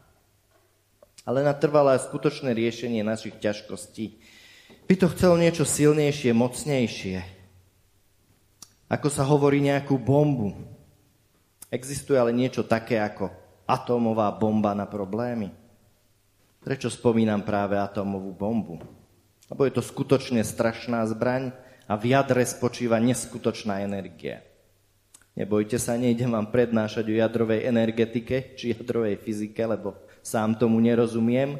Ale 1.22 1.46
na 1.46 1.54
trvalé 1.54 1.98
skutočné 2.02 2.54
riešenie 2.54 3.06
našich 3.06 3.38
ťažkostí 3.38 4.18
by 4.86 4.96
to 4.96 5.08
chcelo 5.14 5.36
niečo 5.38 5.66
silnejšie, 5.66 6.32
mocnejšie. 6.34 7.18
Ako 8.86 9.10
sa 9.10 9.26
hovorí 9.26 9.58
nejakú 9.66 9.98
bombu. 9.98 10.54
Existuje 11.74 12.16
ale 12.16 12.30
niečo 12.30 12.62
také 12.62 13.02
ako 13.02 13.34
atómová 13.66 14.30
bomba 14.38 14.78
na 14.78 14.86
problémy. 14.86 15.50
Prečo 16.62 16.94
spomínam 16.94 17.42
práve 17.42 17.78
atómovú 17.82 18.30
bombu? 18.34 18.78
Lebo 19.50 19.62
je 19.66 19.74
to 19.74 19.82
skutočne 19.82 20.42
strašná 20.46 21.06
zbraň 21.10 21.54
a 21.86 21.94
v 21.98 22.14
jadre 22.14 22.42
spočíva 22.46 22.98
neskutočná 23.02 23.82
energia. 23.82 24.42
Nebojte 25.36 25.76
sa, 25.76 26.00
nejdem 26.00 26.32
vám 26.32 26.48
prednášať 26.48 27.12
o 27.12 27.20
jadrovej 27.20 27.68
energetike 27.68 28.56
či 28.56 28.72
jadrovej 28.72 29.20
fyzike, 29.20 29.60
lebo 29.68 30.00
sám 30.24 30.56
tomu 30.56 30.80
nerozumiem, 30.80 31.60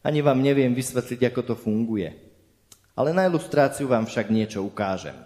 ani 0.00 0.24
vám 0.24 0.40
neviem 0.40 0.72
vysvetliť, 0.72 1.28
ako 1.28 1.40
to 1.52 1.54
funguje. 1.54 2.29
Ale 3.00 3.16
na 3.16 3.24
ilustráciu 3.24 3.88
vám 3.88 4.04
však 4.04 4.28
niečo 4.28 4.60
ukážem. 4.60 5.16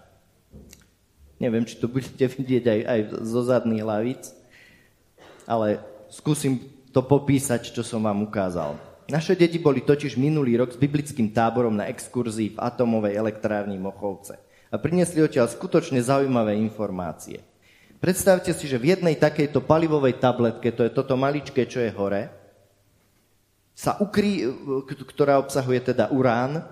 Neviem, 1.43 1.67
či 1.67 1.75
to 1.75 1.91
budete 1.91 2.23
vidieť 2.39 2.63
aj, 2.71 2.79
aj 2.87 2.99
zo 3.27 3.41
zadných 3.43 3.83
hlavíc, 3.83 4.31
ale 5.43 5.83
skúsim 6.07 6.71
to 6.95 7.03
popísať, 7.03 7.75
čo 7.75 7.83
som 7.83 7.99
vám 8.07 8.23
ukázal. 8.23 8.79
Naše 9.11 9.35
deti 9.35 9.59
boli 9.59 9.83
totiž 9.83 10.15
minulý 10.15 10.55
rok 10.55 10.71
s 10.71 10.79
biblickým 10.79 11.35
táborom 11.35 11.75
na 11.75 11.91
exkurzii 11.91 12.55
v 12.55 12.61
atomovej 12.63 13.19
elektrárni 13.19 13.75
Mochovce 13.75 14.39
a 14.71 14.79
priniesli 14.79 15.19
odtiaľ 15.19 15.51
skutočne 15.51 15.99
zaujímavé 15.99 16.55
informácie. 16.55 17.43
Predstavte 17.99 18.55
si, 18.55 18.71
že 18.71 18.79
v 18.79 18.95
jednej 18.95 19.19
takejto 19.19 19.59
palivovej 19.67 20.23
tabletke, 20.23 20.71
to 20.71 20.87
je 20.87 20.95
toto 20.95 21.19
maličké, 21.19 21.67
čo 21.67 21.83
je 21.83 21.91
hore, 21.91 22.31
sa 23.75 23.99
ukrý, 23.99 24.47
ktorá 24.87 25.43
obsahuje 25.43 25.91
teda 25.91 26.07
urán, 26.15 26.63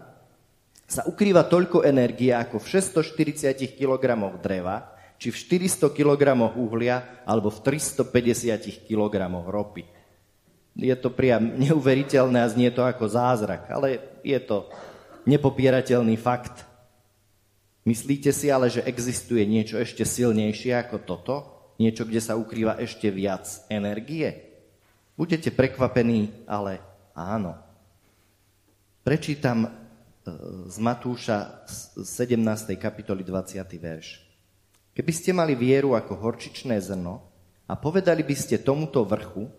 sa 0.94 1.02
ukrýva 1.10 1.50
toľko 1.50 1.82
energie 1.82 2.30
ako 2.30 2.62
v 2.62 2.78
640 2.78 3.58
kg 3.74 4.04
dreva, 4.38 4.94
či 5.18 5.34
v 5.34 5.66
400 5.66 5.90
kg 5.90 6.38
uhlia, 6.54 7.26
alebo 7.26 7.50
v 7.50 7.60
350 7.66 8.86
kg 8.86 9.14
ropy 9.50 10.04
je 10.74 10.96
to 10.98 11.14
priam 11.14 11.54
neuveriteľné 11.62 12.40
a 12.42 12.50
znie 12.50 12.74
to 12.74 12.82
ako 12.82 13.06
zázrak, 13.06 13.70
ale 13.70 14.02
je 14.26 14.38
to 14.42 14.70
nepopierateľný 15.30 16.18
fakt. 16.18 16.66
Myslíte 17.86 18.32
si 18.34 18.50
ale, 18.50 18.72
že 18.72 18.86
existuje 18.88 19.44
niečo 19.46 19.78
ešte 19.78 20.08
silnejšie 20.08 20.74
ako 20.88 20.98
toto? 21.04 21.36
Niečo, 21.78 22.08
kde 22.08 22.22
sa 22.24 22.40
ukrýva 22.40 22.80
ešte 22.80 23.12
viac 23.12 23.46
energie? 23.68 24.50
Budete 25.14 25.54
prekvapení, 25.54 26.48
ale 26.50 26.80
áno. 27.14 27.60
Prečítam 29.04 29.68
z 30.68 30.78
Matúša 30.80 31.68
17. 32.00 32.80
kapitoly 32.80 33.28
20. 33.28 33.60
verš. 33.76 34.24
Keby 34.96 35.12
ste 35.12 35.36
mali 35.36 35.52
vieru 35.52 36.00
ako 36.00 36.16
horčičné 36.16 36.80
zrno 36.80 37.28
a 37.68 37.76
povedali 37.76 38.24
by 38.24 38.36
ste 38.38 38.64
tomuto 38.64 39.04
vrchu, 39.04 39.52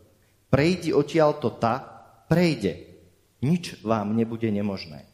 prejdi 0.48 0.96
to 1.40 1.50
ta, 1.60 1.74
prejde. 2.30 2.96
Nič 3.44 3.84
vám 3.84 4.16
nebude 4.16 4.48
nemožné. 4.48 5.04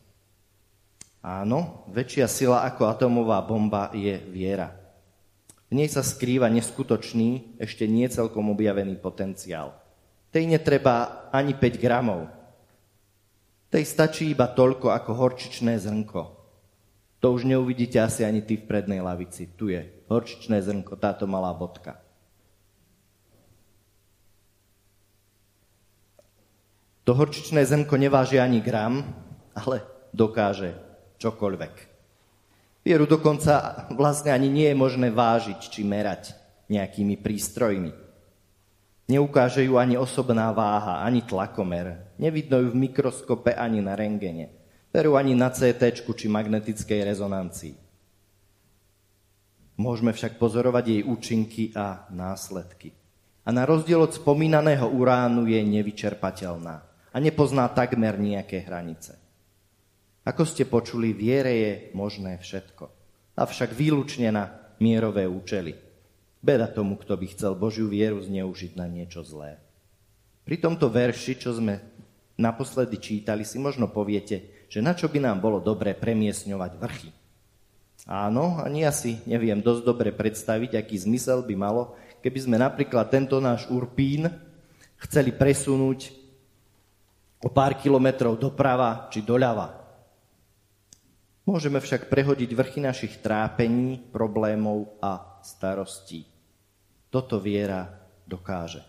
Áno, 1.21 1.85
väčšia 1.91 2.31
sila 2.31 2.63
ako 2.63 2.87
atomová 2.87 3.43
bomba 3.43 3.91
je 3.91 4.23
viera. 4.31 4.71
V 5.67 5.75
nej 5.75 5.91
sa 5.91 6.07
skrýva 6.07 6.47
neskutočný, 6.47 7.59
ešte 7.59 7.91
nie 7.91 8.07
celkom 8.07 8.55
objavený 8.55 9.03
potenciál. 9.03 9.75
Tej 10.31 10.47
netreba 10.47 11.27
ani 11.35 11.59
5 11.59 11.83
gramov. 11.83 12.40
Tej 13.71 13.85
stačí 13.87 14.35
iba 14.35 14.51
toľko 14.51 14.91
ako 14.91 15.11
horčičné 15.15 15.79
zrnko. 15.79 16.23
To 17.23 17.27
už 17.31 17.47
neuvidíte 17.47 18.03
asi 18.03 18.27
ani 18.27 18.43
ty 18.43 18.59
v 18.59 18.67
prednej 18.67 18.99
lavici. 18.99 19.47
Tu 19.55 19.71
je 19.71 19.87
horčičné 20.11 20.59
zrnko, 20.59 20.99
táto 20.99 21.31
malá 21.31 21.55
bodka. 21.55 22.03
To 27.07 27.15
horčičné 27.15 27.63
zrnko 27.63 27.95
neváži 27.95 28.43
ani 28.43 28.59
gram, 28.59 29.07
ale 29.55 29.87
dokáže 30.11 30.75
čokoľvek. 31.23 31.75
Vieru 32.83 33.05
dokonca 33.05 33.87
vlastne 33.93 34.33
ani 34.33 34.49
nie 34.49 34.67
je 34.73 34.77
možné 34.79 35.13
vážiť 35.13 35.61
či 35.69 35.85
merať 35.85 36.33
nejakými 36.73 37.21
prístrojmi. 37.21 37.93
Neukáže 39.11 39.67
ju 39.67 39.75
ani 39.75 39.99
osobná 39.99 40.55
váha, 40.55 41.03
ani 41.03 41.27
tlakomer. 41.27 42.15
Nevidno 42.23 42.63
ju 42.63 42.71
v 42.71 42.87
mikroskope 42.87 43.51
ani 43.51 43.83
na 43.83 43.99
rengene. 43.99 44.55
Veru 44.95 45.19
ani 45.19 45.35
na 45.35 45.51
CT 45.51 45.83
či 45.99 46.31
magnetickej 46.31 47.11
rezonancii. 47.11 47.75
Môžeme 49.83 50.15
však 50.15 50.39
pozorovať 50.39 50.85
jej 50.87 51.03
účinky 51.03 51.75
a 51.75 52.07
následky. 52.15 52.95
A 53.43 53.51
na 53.51 53.67
rozdiel 53.67 53.99
od 53.99 54.15
spomínaného 54.15 54.87
uránu 54.87 55.49
je 55.51 55.59
nevyčerpateľná 55.59 56.77
a 57.11 57.17
nepozná 57.19 57.67
takmer 57.67 58.15
nejaké 58.15 58.63
hranice. 58.63 59.19
Ako 60.23 60.47
ste 60.47 60.69
počuli, 60.69 61.11
viere 61.17 61.53
je 61.57 61.73
možné 61.99 62.39
všetko, 62.39 62.85
avšak 63.35 63.75
výlučne 63.75 64.31
na 64.31 64.55
mierové 64.79 65.27
účely. 65.27 65.90
Beda 66.41 66.65
tomu, 66.65 66.97
kto 66.97 67.21
by 67.21 67.27
chcel 67.37 67.53
Božiu 67.53 67.93
vieru 67.93 68.17
zneužiť 68.25 68.73
na 68.77 68.89
niečo 68.89 69.21
zlé. 69.21 69.61
Pri 70.49 70.57
tomto 70.57 70.89
verši, 70.89 71.37
čo 71.37 71.53
sme 71.53 71.85
naposledy 72.41 72.97
čítali, 72.97 73.45
si 73.45 73.61
možno 73.61 73.93
poviete, 73.93 74.65
že 74.73 74.81
na 74.81 74.97
čo 74.97 75.13
by 75.13 75.21
nám 75.21 75.45
bolo 75.45 75.61
dobre 75.61 75.93
premiesňovať 75.93 76.73
vrchy. 76.81 77.11
Áno, 78.09 78.57
ani 78.65 78.89
ja 78.89 78.93
si 78.97 79.21
neviem 79.29 79.61
dosť 79.61 79.83
dobre 79.85 80.09
predstaviť, 80.17 80.81
aký 80.81 80.97
zmysel 80.97 81.45
by 81.45 81.53
malo, 81.53 81.93
keby 82.25 82.39
sme 82.41 82.57
napríklad 82.57 83.13
tento 83.13 83.37
náš 83.37 83.69
Urpín 83.69 84.33
chceli 85.05 85.37
presunúť 85.37 86.09
o 87.45 87.53
pár 87.53 87.77
kilometrov 87.77 88.41
doprava 88.41 89.13
či 89.13 89.21
doľava. 89.21 89.77
Môžeme 91.45 91.83
však 91.83 92.09
prehodiť 92.09 92.51
vrchy 92.57 92.81
našich 92.81 93.21
trápení, 93.21 94.01
problémov 94.09 94.97
a 95.03 95.43
starostí. 95.45 96.30
Toto 97.11 97.43
viera 97.43 97.91
dokáže. 98.23 98.87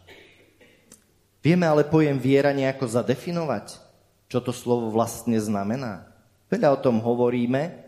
Vieme 1.41 1.65
ale 1.65 1.81
pojem 1.89 2.21
viera 2.21 2.53
nejako 2.53 2.85
zadefinovať, 2.85 3.81
čo 4.29 4.37
to 4.45 4.53
slovo 4.53 4.93
vlastne 4.93 5.41
znamená. 5.41 6.05
Veľa 6.53 6.77
o 6.77 6.81
tom 6.85 7.01
hovoríme, 7.01 7.81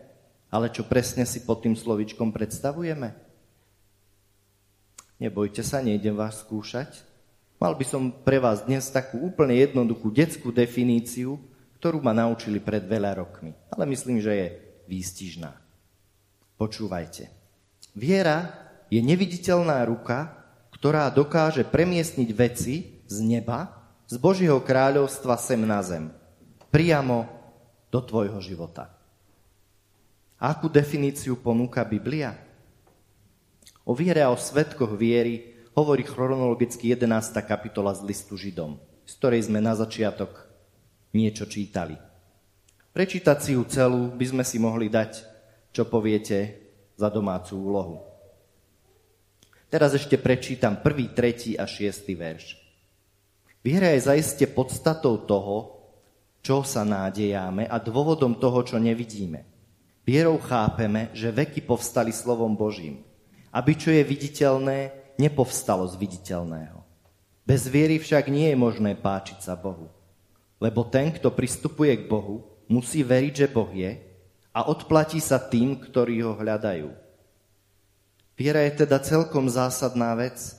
ale 0.50 0.66
čo 0.74 0.82
presne 0.82 1.22
si 1.22 1.46
pod 1.46 1.62
tým 1.62 1.78
slovičkom 1.78 2.34
predstavujeme? 2.34 3.14
Nebojte 5.22 5.62
sa, 5.62 5.78
nejdem 5.78 6.18
vás 6.18 6.42
skúšať. 6.42 7.06
Mal 7.62 7.78
by 7.78 7.86
som 7.86 8.10
pre 8.10 8.42
vás 8.42 8.66
dnes 8.66 8.90
takú 8.90 9.22
úplne 9.22 9.54
jednoduchú 9.54 10.10
detskú 10.10 10.50
definíciu, 10.50 11.38
ktorú 11.78 12.02
ma 12.02 12.10
naučili 12.10 12.58
pred 12.58 12.82
veľa 12.82 13.22
rokmi. 13.22 13.54
Ale 13.70 13.86
myslím, 13.86 14.18
že 14.18 14.32
je 14.34 14.48
výstižná. 14.90 15.54
Počúvajte. 16.58 17.30
Viera 17.94 18.63
je 18.94 19.00
neviditeľná 19.02 19.82
ruka, 19.90 20.30
ktorá 20.70 21.10
dokáže 21.10 21.66
premiestniť 21.66 22.30
veci 22.30 23.02
z 23.10 23.16
neba, 23.26 23.90
z 24.06 24.14
Božieho 24.22 24.62
kráľovstva 24.62 25.34
sem 25.34 25.58
na 25.66 25.82
zem. 25.82 26.14
Priamo 26.70 27.26
do 27.90 27.98
tvojho 27.98 28.38
života. 28.38 28.94
Akú 30.38 30.70
definíciu 30.70 31.34
ponúka 31.42 31.82
Biblia? 31.82 32.38
O 33.82 33.98
viere 33.98 34.22
a 34.22 34.30
o 34.30 34.38
svetkoch 34.38 34.94
viery 34.94 35.58
hovorí 35.74 36.06
chronologicky 36.06 36.94
11. 36.94 37.34
kapitola 37.42 37.98
z 37.98 38.06
listu 38.06 38.38
Židom, 38.38 38.78
z 39.02 39.12
ktorej 39.18 39.50
sme 39.50 39.58
na 39.58 39.74
začiatok 39.74 40.46
niečo 41.10 41.50
čítali. 41.50 41.98
Prečítať 42.94 43.38
si 43.42 43.58
ju 43.58 43.66
celú 43.66 44.14
by 44.14 44.26
sme 44.30 44.44
si 44.46 44.62
mohli 44.62 44.86
dať, 44.86 45.26
čo 45.74 45.82
poviete, 45.82 46.62
za 46.94 47.10
domácu 47.10 47.58
úlohu. 47.58 48.13
Teraz 49.74 49.90
ešte 49.90 50.14
prečítam 50.14 50.78
prvý, 50.78 51.10
tretí 51.10 51.58
a 51.58 51.66
šiestý 51.66 52.14
verš. 52.14 52.62
Viera 53.58 53.90
je 53.90 54.06
zaiste 54.06 54.46
podstatou 54.46 55.18
toho, 55.26 55.82
čo 56.46 56.62
sa 56.62 56.86
nádejáme 56.86 57.66
a 57.66 57.82
dôvodom 57.82 58.38
toho, 58.38 58.62
čo 58.62 58.78
nevidíme. 58.78 59.42
Vierou 60.06 60.38
chápeme, 60.38 61.10
že 61.10 61.34
veky 61.34 61.66
povstali 61.66 62.14
slovom 62.14 62.54
Božím. 62.54 63.02
Aby 63.50 63.74
čo 63.74 63.90
je 63.90 64.06
viditeľné, 64.06 64.94
nepovstalo 65.18 65.90
z 65.90 65.98
viditeľného. 65.98 66.78
Bez 67.42 67.66
viery 67.66 67.98
však 67.98 68.30
nie 68.30 68.54
je 68.54 68.56
možné 68.62 68.94
páčiť 68.94 69.42
sa 69.42 69.58
Bohu. 69.58 69.90
Lebo 70.62 70.86
ten, 70.86 71.10
kto 71.10 71.34
pristupuje 71.34 71.98
k 71.98 72.06
Bohu, 72.06 72.46
musí 72.70 73.02
veriť, 73.02 73.34
že 73.34 73.50
Boh 73.50 73.74
je 73.74 73.98
a 74.54 74.70
odplatí 74.70 75.18
sa 75.18 75.42
tým, 75.42 75.82
ktorí 75.82 76.22
ho 76.22 76.38
hľadajú. 76.38 77.03
Viera 78.34 78.66
je 78.66 78.82
teda 78.86 78.98
celkom 78.98 79.46
zásadná 79.46 80.14
vec, 80.18 80.58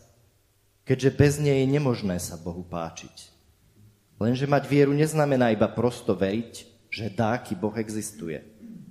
keďže 0.87 1.09
bez 1.15 1.33
nej 1.39 1.63
je 1.63 1.67
nemožné 1.75 2.17
sa 2.23 2.39
Bohu 2.39 2.63
páčiť. 2.63 3.35
Lenže 4.15 4.47
mať 4.47 4.63
vieru 4.71 4.95
neznamená 4.95 5.51
iba 5.51 5.67
prosto 5.67 6.15
veriť, 6.15 6.53
že 6.87 7.11
dáky 7.11 7.59
Boh 7.59 7.75
existuje. 7.75 8.39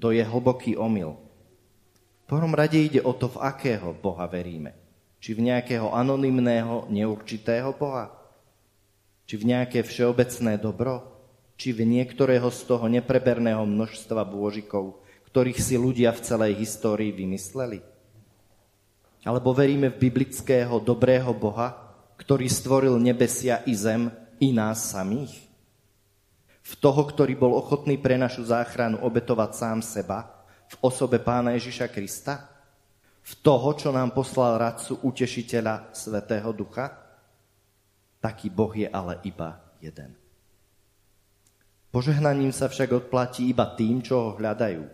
To 0.04 0.12
je 0.12 0.20
hlboký 0.20 0.76
omyl. 0.76 1.16
V 1.16 2.24
prvom 2.28 2.52
rade 2.52 2.76
ide 2.76 3.00
o 3.00 3.16
to, 3.16 3.32
v 3.32 3.40
akého 3.40 3.96
Boha 3.96 4.28
veríme 4.28 4.84
či 5.24 5.32
v 5.32 5.40
nejakého 5.40 5.88
anonymného, 5.88 6.84
neurčitého 6.92 7.72
Boha? 7.80 8.12
Či 9.24 9.40
v 9.40 9.56
nejaké 9.56 9.80
všeobecné 9.80 10.60
dobro? 10.60 11.00
Či 11.56 11.72
v 11.72 11.88
niektorého 11.88 12.52
z 12.52 12.60
toho 12.68 12.84
nepreberného 12.92 13.64
množstva 13.64 14.20
bôžikov, 14.28 15.00
ktorých 15.32 15.56
si 15.56 15.80
ľudia 15.80 16.12
v 16.12 16.20
celej 16.20 16.60
histórii 16.60 17.08
vymysleli? 17.08 17.80
Alebo 19.24 19.56
veríme 19.56 19.88
v 19.88 20.08
biblického 20.08 20.84
dobrého 20.84 21.32
Boha, 21.32 21.72
ktorý 22.20 22.44
stvoril 22.44 23.00
nebesia 23.00 23.64
i 23.64 23.72
zem, 23.72 24.12
i 24.36 24.52
nás 24.52 24.92
samých? 24.92 25.32
V 26.64 26.72
toho, 26.76 27.08
ktorý 27.08 27.32
bol 27.32 27.56
ochotný 27.56 27.96
pre 27.96 28.20
našu 28.20 28.44
záchranu 28.44 29.00
obetovať 29.00 29.50
sám 29.56 29.78
seba 29.80 30.44
v 30.68 30.76
osobe 30.84 31.16
pána 31.24 31.56
Ježiša 31.56 31.88
Krista? 31.88 32.52
V 33.24 33.32
toho, 33.40 33.72
čo 33.72 33.88
nám 33.88 34.12
poslal 34.12 34.60
radcu 34.60 35.00
utešiteľa 35.00 35.96
Svetého 35.96 36.52
Ducha? 36.52 36.92
Taký 38.20 38.52
Boh 38.52 38.72
je 38.76 38.88
ale 38.88 39.24
iba 39.24 39.56
jeden. 39.80 40.12
Požehnaním 41.88 42.52
sa 42.52 42.68
však 42.68 43.08
odplatí 43.08 43.48
iba 43.48 43.72
tým, 43.72 44.04
čo 44.04 44.20
ho 44.20 44.30
hľadajú, 44.36 44.84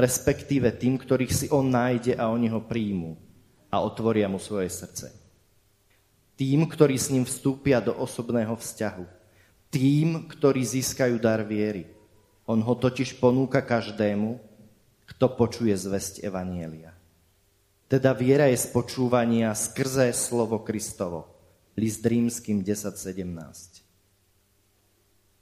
respektíve 0.00 0.72
tým, 0.80 0.96
ktorých 0.96 1.32
si 1.32 1.46
on 1.52 1.68
nájde 1.68 2.16
a 2.16 2.32
oni 2.32 2.48
ho 2.48 2.64
príjmu 2.64 3.25
a 3.76 3.84
otvoria 3.84 4.24
mu 4.32 4.40
svoje 4.40 4.72
srdce. 4.72 5.12
Tým, 6.40 6.64
ktorí 6.64 6.96
s 6.96 7.12
ním 7.12 7.28
vstúpia 7.28 7.84
do 7.84 7.92
osobného 7.92 8.56
vzťahu. 8.56 9.04
Tým, 9.68 10.24
ktorí 10.28 10.64
získajú 10.64 11.20
dar 11.20 11.44
viery. 11.44 11.92
On 12.48 12.56
ho 12.56 12.74
totiž 12.76 13.20
ponúka 13.20 13.60
každému, 13.60 14.40
kto 15.06 15.26
počuje 15.36 15.76
zväzť 15.76 16.24
Evanielia. 16.24 16.96
Teda 17.86 18.16
viera 18.16 18.50
je 18.50 18.58
z 18.58 18.66
počúvania 18.74 19.54
skrze 19.54 20.10
slovo 20.16 20.64
Kristovo. 20.64 21.30
List 21.76 22.02
rímským 22.02 22.64
10.17. 22.64 23.84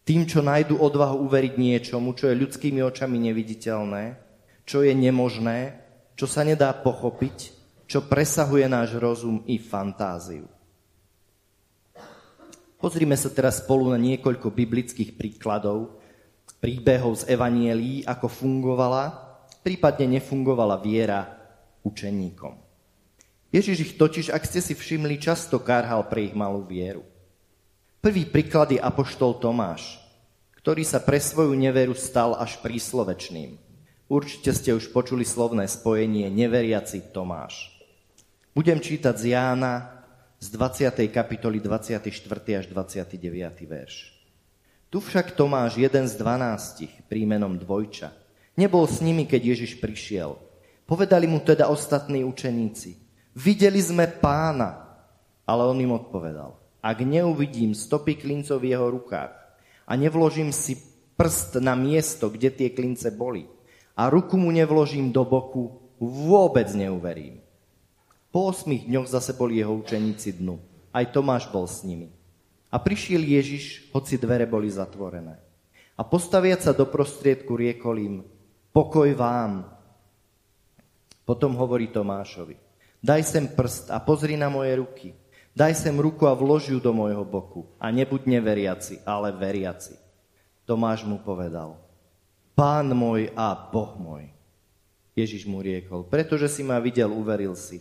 Tým, 0.05 0.29
čo 0.29 0.45
nájdu 0.45 0.77
odvahu 0.77 1.25
uveriť 1.25 1.55
niečomu, 1.57 2.13
čo 2.13 2.29
je 2.29 2.37
ľudskými 2.37 2.85
očami 2.85 3.17
neviditeľné, 3.31 4.21
čo 4.69 4.85
je 4.85 4.93
nemožné, 4.93 5.81
čo 6.13 6.29
sa 6.29 6.45
nedá 6.45 6.77
pochopiť, 6.77 7.54
čo 7.85 8.05
presahuje 8.05 8.65
náš 8.69 8.97
rozum 8.97 9.45
i 9.45 9.61
fantáziu. 9.61 10.49
Pozrime 12.81 13.17
sa 13.17 13.33
teraz 13.33 13.65
spolu 13.65 13.89
na 13.93 13.99
niekoľko 14.01 14.53
biblických 14.53 15.17
príkladov, 15.17 15.97
príbehov 16.61 17.25
z 17.25 17.33
Evanielí, 17.33 18.05
ako 18.05 18.29
fungovala, 18.29 19.09
prípadne 19.65 20.21
nefungovala 20.21 20.81
viera 20.85 21.25
učeníkom. 21.81 22.61
Ježiš 23.55 23.79
ich 23.81 23.95
totiž, 23.97 24.35
ak 24.35 24.45
ste 24.45 24.61
si 24.61 24.75
všimli, 24.77 25.17
často 25.17 25.63
kárhal 25.63 26.05
pre 26.11 26.29
ich 26.29 26.35
malú 26.37 26.67
vieru. 26.67 27.07
Prvý 28.05 28.29
príklad 28.29 28.69
je 28.75 28.81
apoštol 28.83 29.41
Tomáš, 29.41 29.97
ktorý 30.61 30.85
sa 30.85 31.01
pre 31.01 31.17
svoju 31.17 31.57
neveru 31.57 31.97
stal 31.97 32.37
až 32.37 32.61
príslovečným. 32.61 33.57
Určite 34.13 34.53
ste 34.53 34.71
už 34.77 34.93
počuli 34.93 35.25
slovné 35.25 35.65
spojenie 35.65 36.29
neveriaci 36.29 37.17
Tomáš. 37.17 37.74
Budem 38.55 38.79
čítať 38.79 39.19
z 39.19 39.35
Jána 39.35 40.07
z 40.39 40.47
20. 40.55 41.11
kapitoly 41.11 41.59
24. 41.59 42.07
až 42.55 42.71
29. 42.71 43.19
verš. 43.67 44.15
Tu 44.95 45.03
však 45.03 45.35
Tomáš, 45.35 45.75
jeden 45.75 46.07
z 46.07 46.15
dvanástich, 46.15 46.95
prímenom 47.11 47.59
Dvojča, 47.59 48.15
nebol 48.55 48.87
s 48.87 49.03
nimi, 49.03 49.27
keď 49.27 49.43
Ježiš 49.59 49.83
prišiel. 49.83 50.39
Povedali 50.87 51.27
mu 51.27 51.43
teda 51.43 51.67
ostatní 51.67 52.23
učeníci, 52.23 52.95
videli 53.35 53.83
sme 53.83 54.07
pána, 54.07 54.87
ale 55.43 55.67
on 55.67 55.83
im 55.83 55.91
odpovedal, 55.91 56.55
ak 56.79 57.03
neuvidím 57.03 57.75
stopy 57.75 58.15
klincov 58.23 58.63
v 58.63 58.71
jeho 58.71 58.87
rukách 58.87 59.35
a 59.83 59.93
nevložím 59.99 60.55
si 60.55 60.79
prst 61.19 61.59
na 61.59 61.75
miesto, 61.75 62.31
kde 62.31 62.55
tie 62.55 62.71
klince 62.71 63.11
boli 63.11 63.51
a 63.99 64.07
ruku 64.07 64.39
mu 64.39 64.55
nevložím 64.55 65.11
do 65.11 65.27
boku, 65.27 65.75
vôbec 65.99 66.71
neuverím. 66.71 67.44
Po 68.35 68.51
osmých 68.51 68.91
dňoch 68.91 69.07
zase 69.07 69.31
boli 69.39 69.63
jeho 69.63 69.71
učeníci 69.79 70.43
dnu. 70.43 70.59
Aj 70.91 71.07
Tomáš 71.07 71.47
bol 71.55 71.71
s 71.71 71.87
nimi. 71.87 72.11
A 72.67 72.83
prišiel 72.83 73.23
Ježiš, 73.23 73.95
hoci 73.95 74.19
dvere 74.19 74.43
boli 74.43 74.67
zatvorené. 74.67 75.39
A 75.95 76.03
postaviac 76.03 76.67
sa 76.67 76.75
do 76.75 76.83
prostriedku 76.83 77.55
riekol 77.55 77.95
im, 78.03 78.17
pokoj 78.75 79.07
vám. 79.15 79.71
Potom 81.23 81.55
hovorí 81.55 81.87
Tomášovi, 81.95 82.59
daj 82.99 83.23
sem 83.23 83.47
prst 83.47 83.95
a 83.95 84.03
pozri 84.03 84.35
na 84.35 84.51
moje 84.51 84.75
ruky. 84.83 85.09
Daj 85.55 85.87
sem 85.87 85.95
ruku 85.95 86.27
a 86.27 86.35
vlož 86.35 86.75
ju 86.75 86.83
do 86.83 86.91
môjho 86.91 87.23
boku. 87.23 87.71
A 87.79 87.95
nebuď 87.95 88.27
neveriaci, 88.27 89.07
ale 89.07 89.31
veriaci. 89.31 89.95
Tomáš 90.67 91.07
mu 91.07 91.23
povedal, 91.23 91.79
Pán 92.59 92.91
môj 92.91 93.31
a 93.39 93.55
Boh 93.55 93.95
môj. 93.95 94.27
Ježiš 95.15 95.47
mu 95.47 95.63
riekol, 95.63 96.03
pretože 96.03 96.51
si 96.51 96.67
ma 96.67 96.83
videl, 96.83 97.15
uveril 97.15 97.55
si. 97.55 97.79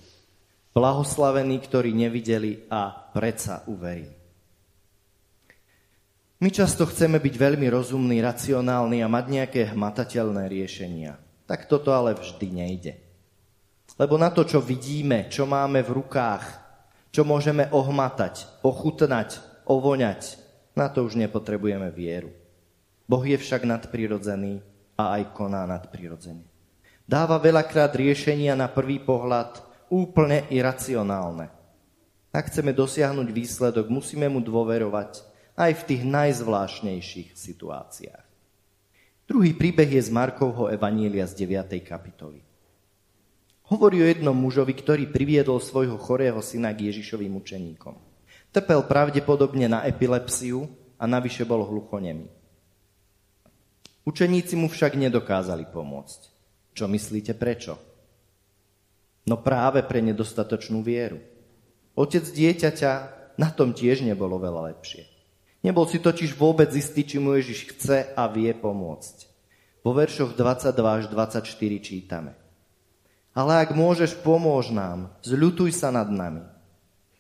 Blahoslavení, 0.74 1.61
ktorí 1.61 1.93
nevideli 1.93 2.65
a 2.65 2.89
predsa 2.89 3.61
uverili. 3.69 4.24
My 6.43 6.49
často 6.51 6.84
chceme 6.89 7.24
byť 7.24 7.36
veľmi 7.39 7.71
rozumní, 7.71 8.19
racionálni 8.19 8.99
a 8.99 9.07
mať 9.07 9.26
nejaké 9.32 9.61
hmatateľné 9.71 10.51
riešenia. 10.51 11.15
Tak 11.47 11.71
toto 11.71 11.95
ale 11.95 12.17
vždy 12.19 12.47
nejde. 12.51 12.93
Lebo 13.95 14.19
na 14.19 14.34
to, 14.34 14.43
čo 14.43 14.59
vidíme, 14.59 15.32
čo 15.32 15.47
máme 15.47 15.80
v 15.86 16.03
rukách, 16.03 16.43
čo 17.13 17.24
môžeme 17.24 17.69
ohmatať, 17.71 18.65
ochutnať, 18.65 19.39
ovoňať, 19.69 20.41
na 20.74 20.89
to 20.89 21.05
už 21.05 21.15
nepotrebujeme 21.15 21.93
vieru. 21.93 22.34
Boh 23.05 23.24
je 23.24 23.38
však 23.38 23.63
nadprirodzený 23.69 24.65
a 24.97 25.21
aj 25.21 25.38
koná 25.38 25.63
nadprirodzene. 25.69 26.43
Dáva 27.05 27.38
veľakrát 27.38 27.93
riešenia 27.93 28.57
na 28.57 28.67
prvý 28.67 28.99
pohľad 28.99 29.72
úplne 29.93 30.49
iracionálne. 30.49 31.53
Ak 32.33 32.49
chceme 32.49 32.73
dosiahnuť 32.73 33.29
výsledok, 33.29 33.93
musíme 33.93 34.25
mu 34.25 34.41
dôverovať 34.41 35.21
aj 35.53 35.71
v 35.77 35.83
tých 35.85 36.01
najzvláštnejších 36.01 37.37
situáciách. 37.37 38.25
Druhý 39.29 39.53
príbeh 39.53 39.85
je 39.93 40.01
z 40.01 40.09
Markovho 40.09 40.65
Evanília 40.73 41.29
z 41.29 41.45
9. 41.45 41.77
kapitoly. 41.85 42.41
Hovorí 43.69 44.01
o 44.01 44.09
jednom 44.09 44.35
mužovi, 44.35 44.73
ktorý 44.73 45.07
priviedol 45.13 45.61
svojho 45.61 45.95
chorého 46.01 46.41
syna 46.41 46.73
k 46.73 46.89
Ježišovým 46.89 47.37
učeníkom. 47.37 47.95
Trpel 48.49 48.81
pravdepodobne 48.89 49.69
na 49.69 49.85
epilepsiu 49.85 50.67
a 50.97 51.05
navyše 51.05 51.45
bol 51.45 51.63
hluchonemý. 51.63 52.27
Učeníci 54.03 54.59
mu 54.59 54.67
však 54.67 54.99
nedokázali 54.99 55.69
pomôcť. 55.71 56.21
Čo 56.75 56.89
myslíte 56.91 57.37
prečo? 57.37 57.92
No 59.24 59.39
práve 59.39 59.84
pre 59.88 60.03
nedostatočnú 60.03 60.84
vieru. 60.84 61.24
Otec 61.95 62.28
dieťaťa 62.28 62.91
na 63.39 63.49
tom 63.49 63.71
tiež 63.71 64.03
nebolo 64.03 64.36
veľa 64.38 64.74
lepšie. 64.74 65.07
Nebol 65.63 65.88
si 65.88 66.03
totiž 66.03 66.36
vôbec 66.36 66.67
istý, 66.76 67.07
či 67.07 67.24
mu 67.24 67.39
Ježiš 67.39 67.71
chce 67.71 68.11
a 68.11 68.24
vie 68.28 68.51
pomôcť. 68.51 69.32
Vo 69.84 69.95
veršoch 69.95 70.36
22 70.36 70.76
až 70.76 71.03
24 71.07 71.47
čítame. 71.80 72.36
Ale 73.34 73.63
ak 73.63 73.74
môžeš, 73.74 74.19
pomôž 74.21 74.69
nám, 74.69 75.09
zľutuj 75.26 75.74
sa 75.74 75.89
nad 75.89 76.05
nami, 76.11 76.45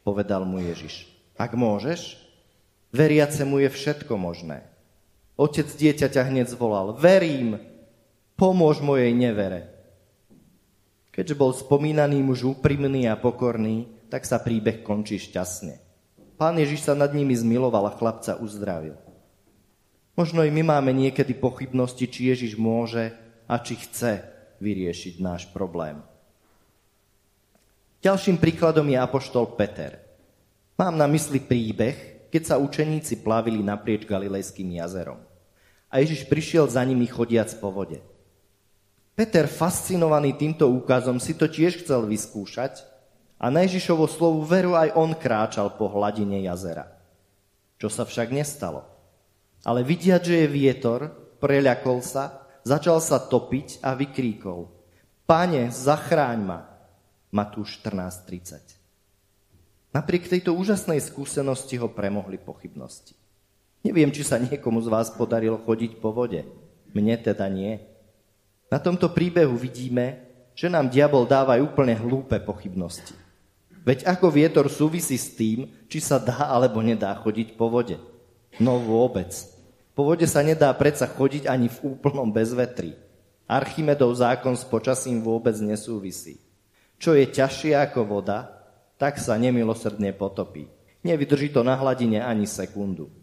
povedal 0.05 0.45
mu 0.45 0.61
Ježiš. 0.61 1.09
Ak 1.39 1.57
môžeš, 1.57 2.21
veriacemu 2.93 3.65
je 3.65 3.69
všetko 3.73 4.13
možné. 4.19 4.67
Otec 5.33 5.65
dieťaťa 5.65 6.29
hneď 6.29 6.53
zvolal, 6.53 6.93
verím, 6.93 7.57
pomôž 8.37 8.85
mojej 8.85 9.09
nevere. 9.17 9.72
Keďže 11.13 11.37
bol 11.37 11.53
spomínaný 11.53 12.25
muž 12.25 12.41
úprimný 12.57 13.05
a 13.05 13.13
pokorný, 13.13 13.85
tak 14.09 14.25
sa 14.25 14.41
príbeh 14.41 14.81
končí 14.81 15.21
šťastne. 15.21 15.77
Pán 16.41 16.57
Ježiš 16.57 16.89
sa 16.89 16.97
nad 16.97 17.13
nimi 17.13 17.37
zmiloval 17.37 17.85
a 17.85 17.93
chlapca 17.93 18.41
uzdravil. 18.41 18.97
Možno 20.17 20.41
i 20.41 20.49
my 20.49 20.65
máme 20.65 20.89
niekedy 20.89 21.37
pochybnosti, 21.37 22.09
či 22.09 22.33
Ježiš 22.33 22.57
môže 22.57 23.13
a 23.45 23.61
či 23.61 23.77
chce 23.77 24.25
vyriešiť 24.57 25.21
náš 25.21 25.49
problém. 25.53 26.01
Ďalším 28.01 28.41
príkladom 28.41 28.89
je 28.89 28.97
apoštol 28.97 29.53
Peter. 29.53 30.01
Mám 30.81 30.97
na 30.97 31.05
mysli 31.05 31.37
príbeh, 31.37 32.25
keď 32.33 32.41
sa 32.41 32.55
učeníci 32.57 33.21
plavili 33.21 33.61
naprieč 33.61 34.09
Galilejským 34.09 34.81
jazerom. 34.81 35.21
A 35.93 36.01
Ježiš 36.01 36.25
prišiel 36.25 36.65
za 36.65 36.81
nimi 36.81 37.05
chodiac 37.05 37.53
po 37.61 37.69
vode. 37.69 38.01
Peter, 39.13 39.45
fascinovaný 39.45 40.33
týmto 40.33 40.65
úkazom, 40.73 41.21
si 41.21 41.37
to 41.37 41.45
tiež 41.45 41.85
chcel 41.85 42.09
vyskúšať 42.09 42.81
a 43.37 43.53
na 43.53 43.61
Ježišovo 43.61 44.09
slovu 44.09 44.41
veru 44.41 44.73
aj 44.73 44.97
on 44.97 45.13
kráčal 45.13 45.77
po 45.77 45.85
hladine 45.85 46.41
jazera. 46.41 46.89
Čo 47.77 47.93
sa 47.93 48.09
však 48.09 48.33
nestalo. 48.33 48.81
Ale 49.61 49.85
vidiať, 49.85 50.21
že 50.33 50.35
je 50.43 50.47
vietor, 50.49 51.13
preľakol 51.37 52.01
sa, 52.01 52.49
začal 52.65 52.97
sa 53.05 53.21
topiť 53.21 53.85
a 53.85 53.93
vykríkol. 53.93 54.65
Pane, 55.29 55.69
zachráň 55.69 56.39
ma. 56.41 56.59
Matúš 57.29 57.77
14.30. 57.85 58.81
Napriek 59.93 60.25
tejto 60.25 60.57
úžasnej 60.57 60.97
skúsenosti 60.97 61.77
ho 61.77 61.85
premohli 61.85 62.41
pochybnosti. 62.41 63.13
Neviem, 63.85 64.09
či 64.09 64.25
sa 64.25 64.41
niekomu 64.41 64.81
z 64.81 64.89
vás 64.89 65.13
podarilo 65.13 65.61
chodiť 65.61 66.01
po 66.01 66.09
vode. 66.09 66.49
Mne 66.97 67.15
teda 67.21 67.45
nie. 67.45 67.92
Na 68.73 68.81
tomto 68.81 69.13
príbehu 69.13 69.53
vidíme, 69.53 70.25
že 70.57 70.65
nám 70.65 70.89
diabol 70.89 71.29
dáva 71.29 71.61
úplne 71.61 71.93
hlúpe 71.93 72.41
pochybnosti. 72.41 73.13
Veď 73.85 74.09
ako 74.09 74.33
vietor 74.33 74.65
súvisí 74.65 75.13
s 75.13 75.37
tým, 75.37 75.69
či 75.85 76.01
sa 76.01 76.17
dá 76.17 76.49
alebo 76.49 76.81
nedá 76.81 77.13
chodiť 77.13 77.53
po 77.53 77.69
vode. 77.69 78.01
No 78.57 78.81
vôbec. 78.81 79.29
Po 79.93 80.09
vode 80.09 80.25
sa 80.25 80.41
nedá 80.41 80.73
predsa 80.73 81.05
chodiť 81.05 81.45
ani 81.45 81.69
v 81.69 81.93
úplnom 81.93 82.25
bezvetri. 82.33 82.97
Archimedov 83.45 84.09
zákon 84.17 84.57
s 84.57 84.65
počasím 84.65 85.21
vôbec 85.21 85.53
nesúvisí. 85.61 86.41
Čo 86.97 87.13
je 87.13 87.29
ťažšie 87.29 87.77
ako 87.77 88.09
voda, 88.09 88.57
tak 88.97 89.21
sa 89.21 89.37
nemilosrdne 89.37 90.17
potopí. 90.17 90.65
Nevydrží 91.05 91.53
to 91.53 91.61
na 91.61 91.77
hladine 91.77 92.25
ani 92.25 92.49
sekundu. 92.49 93.13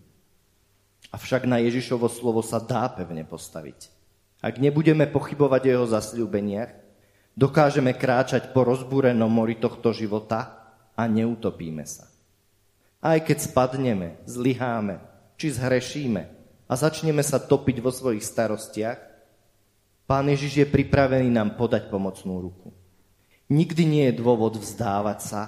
Avšak 1.11 1.43
na 1.43 1.59
Ježišovo 1.59 2.07
slovo 2.07 2.39
sa 2.39 2.63
dá 2.63 2.87
pevne 2.87 3.27
postaviť. 3.27 4.00
Ak 4.41 4.57
nebudeme 4.57 5.05
pochybovať 5.05 5.63
o 5.69 5.71
jeho 5.77 5.87
zasľúbeniach, 5.89 6.73
dokážeme 7.37 7.93
kráčať 7.93 8.57
po 8.57 8.65
rozbúrenom 8.65 9.29
mori 9.29 9.61
tohto 9.61 9.93
života 9.93 10.73
a 10.97 11.05
neutopíme 11.05 11.85
sa. 11.85 12.09
Aj 13.01 13.21
keď 13.21 13.53
spadneme, 13.53 14.21
zlyháme, 14.25 15.01
či 15.37 15.53
zhrešíme 15.53 16.23
a 16.69 16.73
začneme 16.73 17.25
sa 17.25 17.41
topiť 17.41 17.77
vo 17.81 17.93
svojich 17.93 18.25
starostiach, 18.25 19.11
Pán 20.11 20.27
Ježiš 20.27 20.53
je 20.59 20.67
pripravený 20.67 21.31
nám 21.31 21.55
podať 21.55 21.87
pomocnú 21.87 22.43
ruku. 22.43 22.75
Nikdy 23.47 23.83
nie 23.87 24.05
je 24.11 24.19
dôvod 24.19 24.59
vzdávať 24.59 25.23
sa 25.23 25.43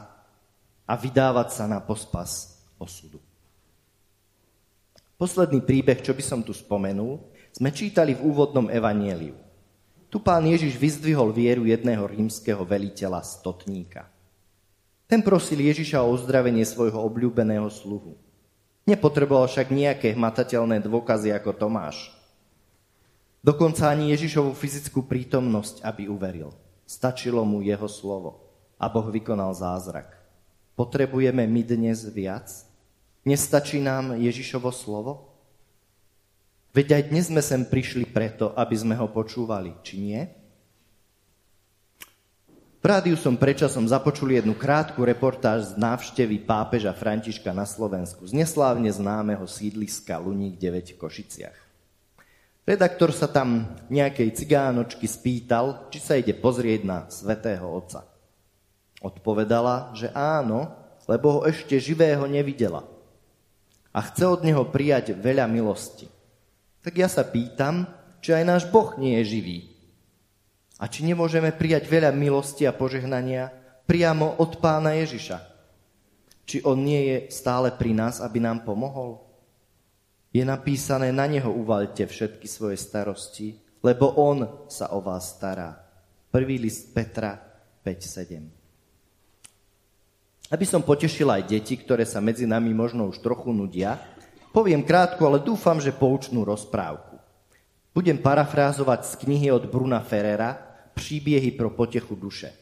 a 0.87 0.95
vydávať 0.95 1.49
sa 1.51 1.67
na 1.67 1.83
pospas 1.83 2.63
osudu. 2.79 3.19
Posledný 5.19 5.67
príbeh, 5.67 5.99
čo 5.99 6.15
by 6.15 6.23
som 6.23 6.47
tu 6.47 6.55
spomenul, 6.55 7.19
sme 7.53 7.69
čítali 7.71 8.17
v 8.17 8.25
úvodnom 8.25 8.73
evanieliu. 8.73 9.37
Tu 10.13 10.21
pán 10.21 10.45
Ježiš 10.45 10.77
vyzdvihol 10.77 11.33
vieru 11.33 11.65
jedného 11.65 12.05
rímskeho 12.05 12.65
veliteľa 12.69 13.25
stotníka. 13.25 14.09
Ten 15.09 15.25
prosil 15.25 15.61
Ježiša 15.61 16.05
o 16.05 16.13
uzdravenie 16.13 16.65
svojho 16.65 17.01
obľúbeného 17.01 17.69
sluhu. 17.69 18.17
Nepotreboval 18.85 19.49
však 19.49 19.73
nejaké 19.73 20.13
hmatateľné 20.13 20.85
dôkazy 20.85 21.33
ako 21.33 21.57
Tomáš. 21.57 22.13
Dokonca 23.41 23.89
ani 23.89 24.13
Ježišovu 24.13 24.53
fyzickú 24.53 25.09
prítomnosť, 25.09 25.81
aby 25.85 26.13
uveril. 26.13 26.53
Stačilo 26.85 27.41
mu 27.49 27.65
jeho 27.65 27.89
slovo 27.89 28.53
a 28.77 28.91
Boh 28.93 29.09
vykonal 29.09 29.57
zázrak. 29.57 30.13
Potrebujeme 30.77 31.49
my 31.49 31.63
dnes 31.65 32.05
viac? 32.13 32.53
Nestačí 33.25 33.81
nám 33.81 34.19
Ježišovo 34.19 34.69
slovo? 34.69 35.32
Veď 36.73 36.97
aj 36.97 37.03
dnes 37.13 37.29
sme 37.29 37.45
sem 37.45 37.69
prišli 37.69 38.09
preto, 38.09 38.57
aby 38.57 38.73
sme 38.73 38.97
ho 38.97 39.13
počúvali, 39.13 39.77
či 39.85 40.01
nie? 40.01 40.21
V 42.81 42.85
rádiu 42.89 43.15
som 43.15 43.37
predčasom 43.37 43.85
započul 43.85 44.33
jednu 44.33 44.57
krátku 44.57 45.05
reportáž 45.05 45.71
z 45.71 45.73
návštevy 45.77 46.49
pápeža 46.49 46.97
Františka 46.97 47.53
na 47.53 47.69
Slovensku 47.69 48.25
z 48.25 48.33
neslávne 48.35 48.89
známeho 48.89 49.45
sídliska 49.45 50.17
Luník 50.17 50.57
9 50.57 50.97
v 50.97 50.99
Košiciach. 50.99 51.59
Redaktor 52.65 53.13
sa 53.13 53.29
tam 53.29 53.77
nejakej 53.93 54.33
cigánočky 54.33 55.05
spýtal, 55.05 55.93
či 55.93 56.01
sa 56.01 56.17
ide 56.17 56.33
pozrieť 56.33 56.81
na 56.89 56.99
svetého 57.13 57.69
otca. 57.69 58.09
Odpovedala, 59.05 59.93
že 59.93 60.09
áno, 60.17 60.73
lebo 61.05 61.37
ho 61.37 61.41
ešte 61.45 61.77
živého 61.77 62.25
nevidela. 62.25 62.89
A 63.93 64.01
chce 64.09 64.25
od 64.25 64.41
neho 64.41 64.65
prijať 64.65 65.13
veľa 65.21 65.45
milosti. 65.53 66.22
Tak 66.83 66.95
ja 66.99 67.07
sa 67.07 67.23
pýtam, 67.23 67.87
či 68.19 68.35
aj 68.35 68.45
náš 68.45 68.63
Boh 68.69 68.95
nie 68.99 69.19
je 69.23 69.39
živý. 69.39 69.59
A 70.83 70.91
či 70.91 71.07
nemôžeme 71.07 71.55
prijať 71.55 71.87
veľa 71.87 72.11
milosti 72.11 72.67
a 72.67 72.75
požehnania 72.75 73.55
priamo 73.87 74.35
od 74.43 74.59
pána 74.59 74.99
Ježiša. 74.99 75.39
Či 76.43 76.67
on 76.67 76.83
nie 76.83 77.07
je 77.07 77.17
stále 77.31 77.71
pri 77.71 77.95
nás, 77.95 78.19
aby 78.19 78.43
nám 78.43 78.67
pomohol? 78.67 79.33
je 80.33 80.45
napísané, 80.45 81.13
na 81.13 81.29
neho 81.29 81.53
uvalte 81.53 82.09
všetky 82.09 82.49
svoje 82.49 82.81
starosti, 82.81 83.61
lebo 83.85 84.17
on 84.17 84.49
sa 84.65 84.97
o 84.97 85.05
vás 85.05 85.37
stará. 85.37 85.77
Prvý 86.33 86.57
list 86.57 86.97
Petra 86.97 87.37
5.7. 87.85 88.41
Aby 90.49 90.65
som 90.65 90.81
potešil 90.81 91.29
aj 91.29 91.53
deti, 91.53 91.77
ktoré 91.77 92.09
sa 92.09 92.25
medzi 92.25 92.49
nami 92.49 92.73
možno 92.73 93.13
už 93.13 93.21
trochu 93.21 93.53
nudia, 93.53 94.01
poviem 94.53 94.85
krátko, 94.85 95.27
ale 95.27 95.41
dúfam, 95.41 95.81
že 95.81 95.91
poučnú 95.91 96.45
rozprávku. 96.45 97.17
Budem 97.93 98.21
parafrázovať 98.21 99.01
z 99.05 99.13
knihy 99.25 99.49
od 99.53 99.69
Bruna 99.69 100.01
Ferrera 100.01 100.73
Príbiehy 100.93 101.57
pro 101.57 101.73
potechu 101.73 102.13
duše. 102.13 102.53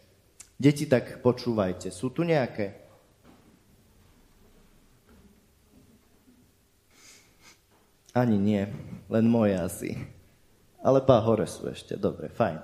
Deti, 0.54 0.86
tak 0.86 1.18
počúvajte. 1.18 1.90
Sú 1.90 2.14
tu 2.14 2.22
nejaké? 2.22 2.78
Ani 8.10 8.38
nie, 8.38 8.66
len 9.06 9.26
moje 9.26 9.54
asi. 9.54 9.90
Ale 10.82 11.02
pá 11.02 11.22
hore 11.22 11.46
sú 11.46 11.70
ešte, 11.70 11.94
dobre, 11.94 12.30
fajn. 12.30 12.58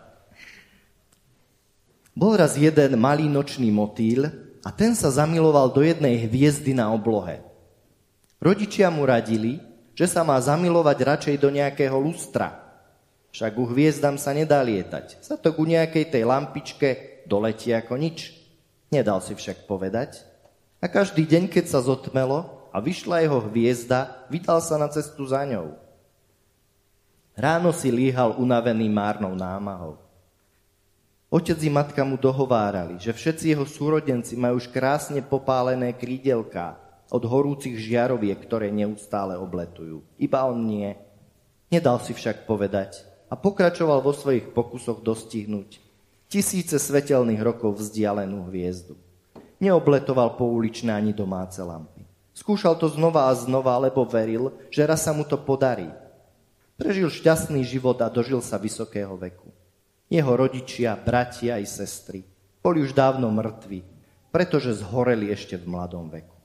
Bol 2.16 2.40
raz 2.40 2.56
jeden 2.56 2.96
malý 2.96 3.28
nočný 3.28 3.68
motýl 3.70 4.26
a 4.64 4.72
ten 4.72 4.96
sa 4.96 5.12
zamiloval 5.12 5.70
do 5.70 5.84
jednej 5.84 6.24
hviezdy 6.26 6.72
na 6.72 6.88
oblohe. 6.90 7.44
Rodičia 8.36 8.92
mu 8.92 9.08
radili, 9.08 9.58
že 9.96 10.04
sa 10.04 10.20
má 10.20 10.36
zamilovať 10.36 10.98
radšej 11.00 11.36
do 11.40 11.48
nejakého 11.48 11.96
lustra. 11.96 12.52
Však 13.32 13.52
u 13.56 13.64
hviezdam 13.68 14.20
sa 14.20 14.36
nedá 14.36 14.60
lietať. 14.60 15.24
Sa 15.24 15.40
to 15.40 15.56
ku 15.56 15.64
nejakej 15.64 16.12
tej 16.12 16.24
lampičke 16.28 16.88
doletí 17.24 17.72
ako 17.72 17.96
nič. 17.96 18.32
Nedal 18.92 19.24
si 19.24 19.32
však 19.32 19.64
povedať. 19.64 20.20
A 20.84 20.86
každý 20.88 21.24
deň, 21.24 21.48
keď 21.48 21.64
sa 21.72 21.80
zotmelo, 21.80 22.68
a 22.76 22.80
vyšla 22.80 23.24
jeho 23.24 23.40
hviezda, 23.48 24.28
vydal 24.28 24.60
sa 24.60 24.76
na 24.76 24.92
cestu 24.92 25.24
za 25.24 25.40
ňou. 25.48 25.80
Ráno 27.32 27.72
si 27.72 27.88
líhal 27.88 28.36
unavený 28.36 28.88
márnou 28.92 29.32
námahou. 29.32 29.96
Otec 31.32 31.56
i 31.56 31.72
matka 31.72 32.04
mu 32.04 32.20
dohovárali, 32.20 33.00
že 33.00 33.16
všetci 33.16 33.56
jeho 33.56 33.64
súrodenci 33.64 34.36
majú 34.36 34.60
už 34.60 34.68
krásne 34.68 35.24
popálené 35.24 35.96
krídelká 35.96 36.85
od 37.10 37.22
horúcich 37.22 37.78
žiaroviek, 37.78 38.38
ktoré 38.42 38.70
neustále 38.74 39.38
obletujú. 39.38 40.02
Iba 40.18 40.46
on 40.46 40.66
nie. 40.66 40.94
Nedal 41.70 42.02
si 42.02 42.14
však 42.14 42.46
povedať 42.46 43.02
a 43.26 43.34
pokračoval 43.34 44.02
vo 44.02 44.14
svojich 44.14 44.54
pokusoch 44.54 45.02
dostihnúť 45.02 45.82
tisíce 46.26 46.78
svetelných 46.78 47.42
rokov 47.42 47.78
vzdialenú 47.78 48.50
hviezdu. 48.50 48.98
Neobletoval 49.62 50.36
pouličné 50.36 50.92
ani 50.92 51.16
domáce 51.16 51.58
lampy. 51.62 52.04
Skúšal 52.36 52.76
to 52.76 52.92
znova 52.92 53.32
a 53.32 53.32
znova, 53.32 53.80
lebo 53.80 54.04
veril, 54.04 54.52
že 54.68 54.84
raz 54.84 55.08
sa 55.08 55.16
mu 55.16 55.24
to 55.24 55.40
podarí. 55.40 55.88
Prežil 56.76 57.08
šťastný 57.08 57.64
život 57.64 57.96
a 58.04 58.12
dožil 58.12 58.44
sa 58.44 58.60
vysokého 58.60 59.16
veku. 59.16 59.48
Jeho 60.12 60.36
rodičia, 60.36 60.92
bratia 60.92 61.56
i 61.56 61.64
sestry 61.64 62.20
boli 62.60 62.84
už 62.84 62.92
dávno 62.92 63.32
mŕtvi, 63.32 63.80
pretože 64.28 64.76
zhoreli 64.76 65.32
ešte 65.32 65.56
v 65.56 65.64
mladom 65.72 66.12
veku. 66.12 66.35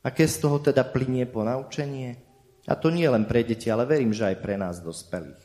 Aké 0.00 0.24
z 0.24 0.40
toho 0.40 0.56
teda 0.56 0.80
plinie 0.84 1.28
ponaučenie? 1.28 2.16
A 2.64 2.76
to 2.76 2.88
nie 2.88 3.04
len 3.04 3.28
pre 3.28 3.44
deti, 3.44 3.68
ale 3.68 3.84
verím, 3.84 4.16
že 4.16 4.32
aj 4.32 4.36
pre 4.40 4.56
nás 4.56 4.80
dospelých. 4.80 5.44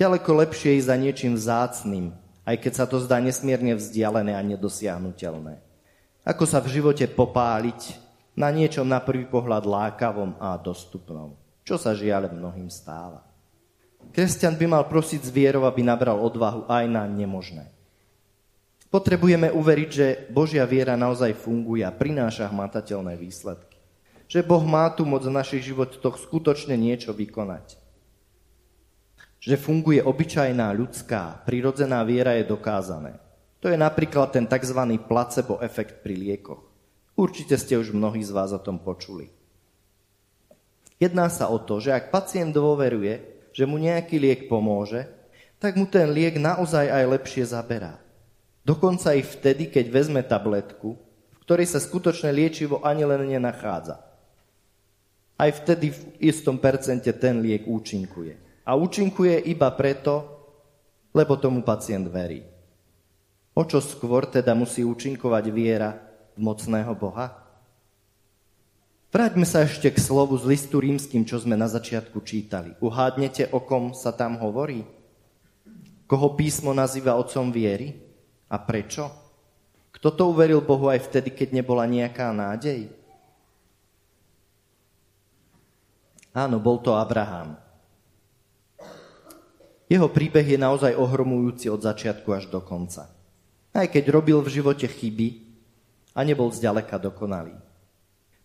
Ďaleko 0.00 0.30
lepšie 0.32 0.80
je 0.80 0.88
za 0.88 0.96
niečím 0.96 1.36
vzácným, 1.36 2.16
aj 2.48 2.56
keď 2.56 2.72
sa 2.72 2.84
to 2.88 2.96
zdá 3.04 3.20
nesmierne 3.20 3.76
vzdialené 3.76 4.32
a 4.32 4.40
nedosiahnutelné. 4.40 5.60
Ako 6.24 6.48
sa 6.48 6.60
v 6.64 6.80
živote 6.80 7.04
popáliť 7.04 8.00
na 8.32 8.48
niečom 8.48 8.88
na 8.88 9.00
prvý 9.00 9.28
pohľad 9.28 9.68
lákavom 9.68 10.40
a 10.40 10.56
dostupnom, 10.56 11.36
čo 11.64 11.76
sa 11.76 11.92
žiaľ 11.92 12.32
mnohým 12.32 12.72
stáva. 12.72 13.20
Kresťan 14.16 14.56
by 14.56 14.66
mal 14.72 14.84
prosiť 14.88 15.28
s 15.28 15.30
vierou, 15.30 15.68
aby 15.68 15.84
nabral 15.84 16.16
odvahu 16.16 16.64
aj 16.64 16.84
na 16.88 17.04
nemožné. 17.04 17.68
Potrebujeme 18.90 19.54
uveriť, 19.54 19.90
že 19.90 20.06
Božia 20.34 20.66
viera 20.66 20.98
naozaj 20.98 21.38
funguje 21.38 21.86
a 21.86 21.94
prináša 21.94 22.50
hmatateľné 22.50 23.14
výsledky. 23.14 23.78
Že 24.26 24.42
Boh 24.42 24.66
má 24.66 24.90
tu 24.90 25.06
moc 25.06 25.22
v 25.22 25.30
našich 25.30 25.62
životoch 25.62 26.18
skutočne 26.18 26.74
niečo 26.74 27.14
vykonať. 27.14 27.78
Že 29.38 29.56
funguje 29.62 30.02
obyčajná 30.02 30.74
ľudská, 30.74 31.46
prirodzená 31.46 32.02
viera 32.02 32.34
je 32.34 32.50
dokázané. 32.50 33.22
To 33.62 33.70
je 33.70 33.78
napríklad 33.78 34.34
ten 34.34 34.50
tzv. 34.50 34.80
placebo 35.06 35.62
efekt 35.62 36.02
pri 36.02 36.18
liekoch. 36.18 36.66
Určite 37.14 37.54
ste 37.62 37.78
už 37.78 37.94
mnohí 37.94 38.26
z 38.26 38.34
vás 38.34 38.50
o 38.50 38.58
tom 38.58 38.82
počuli. 38.82 39.30
Jedná 40.98 41.30
sa 41.30 41.46
o 41.46 41.62
to, 41.62 41.78
že 41.78 41.94
ak 41.94 42.10
pacient 42.10 42.50
dôveruje, 42.50 43.22
že 43.54 43.70
mu 43.70 43.78
nejaký 43.78 44.18
liek 44.18 44.40
pomôže, 44.50 45.06
tak 45.62 45.78
mu 45.78 45.86
ten 45.86 46.10
liek 46.10 46.42
naozaj 46.42 46.90
aj 46.90 47.04
lepšie 47.06 47.44
zaberá. 47.46 48.02
Dokonca 48.60 49.16
i 49.16 49.24
vtedy, 49.24 49.72
keď 49.72 49.86
vezme 49.88 50.20
tabletku, 50.20 50.94
v 51.00 51.38
ktorej 51.42 51.66
sa 51.72 51.80
skutočné 51.80 52.30
liečivo 52.30 52.84
ani 52.84 53.02
len 53.08 53.26
nenachádza. 53.26 53.98
aj 55.40 55.50
vtedy 55.64 55.88
v 55.88 56.00
istom 56.20 56.60
percente 56.60 57.08
ten 57.16 57.40
liek 57.40 57.64
účinkuje. 57.64 58.36
A 58.68 58.76
účinkuje 58.76 59.40
iba 59.48 59.72
preto, 59.72 60.20
lebo 61.16 61.40
tomu 61.40 61.64
pacient 61.64 62.04
verí. 62.12 62.44
O 63.56 63.64
čo 63.64 63.80
skôr 63.80 64.28
teda 64.28 64.52
musí 64.52 64.84
účinkovať 64.84 65.44
viera 65.48 65.96
v 66.36 66.44
mocného 66.44 66.92
Boha? 66.92 67.40
Vráťme 69.10 69.42
sa 69.42 69.66
ešte 69.66 69.90
k 69.90 69.98
slovu 69.98 70.38
z 70.38 70.46
listu 70.46 70.78
rímským, 70.78 71.26
čo 71.26 71.42
sme 71.42 71.58
na 71.58 71.66
začiatku 71.66 72.22
čítali. 72.22 72.78
Uhádnete, 72.78 73.50
o 73.50 73.58
kom 73.58 73.90
sa 73.90 74.14
tam 74.14 74.38
hovorí? 74.38 74.86
Koho 76.06 76.38
písmo 76.38 76.70
nazýva 76.70 77.18
otcom 77.18 77.50
viery? 77.50 77.96
A 78.50 78.56
prečo? 78.58 79.06
Kto 79.94 80.10
to 80.10 80.34
uveril 80.34 80.58
Bohu 80.58 80.90
aj 80.90 81.06
vtedy, 81.06 81.30
keď 81.30 81.62
nebola 81.62 81.86
nejaká 81.86 82.34
nádej? 82.34 82.90
Áno, 86.34 86.62
bol 86.62 86.78
to 86.82 86.94
Abraham. 86.94 87.58
Jeho 89.90 90.06
príbeh 90.06 90.46
je 90.46 90.58
naozaj 90.58 90.94
ohromujúci 90.94 91.66
od 91.66 91.82
začiatku 91.82 92.30
až 92.30 92.46
do 92.46 92.62
konca. 92.62 93.10
Aj 93.74 93.86
keď 93.90 94.14
robil 94.14 94.38
v 94.38 94.62
živote 94.62 94.86
chyby 94.86 95.42
a 96.14 96.22
nebol 96.22 96.50
zďaleka 96.50 96.98
dokonalý. 97.02 97.58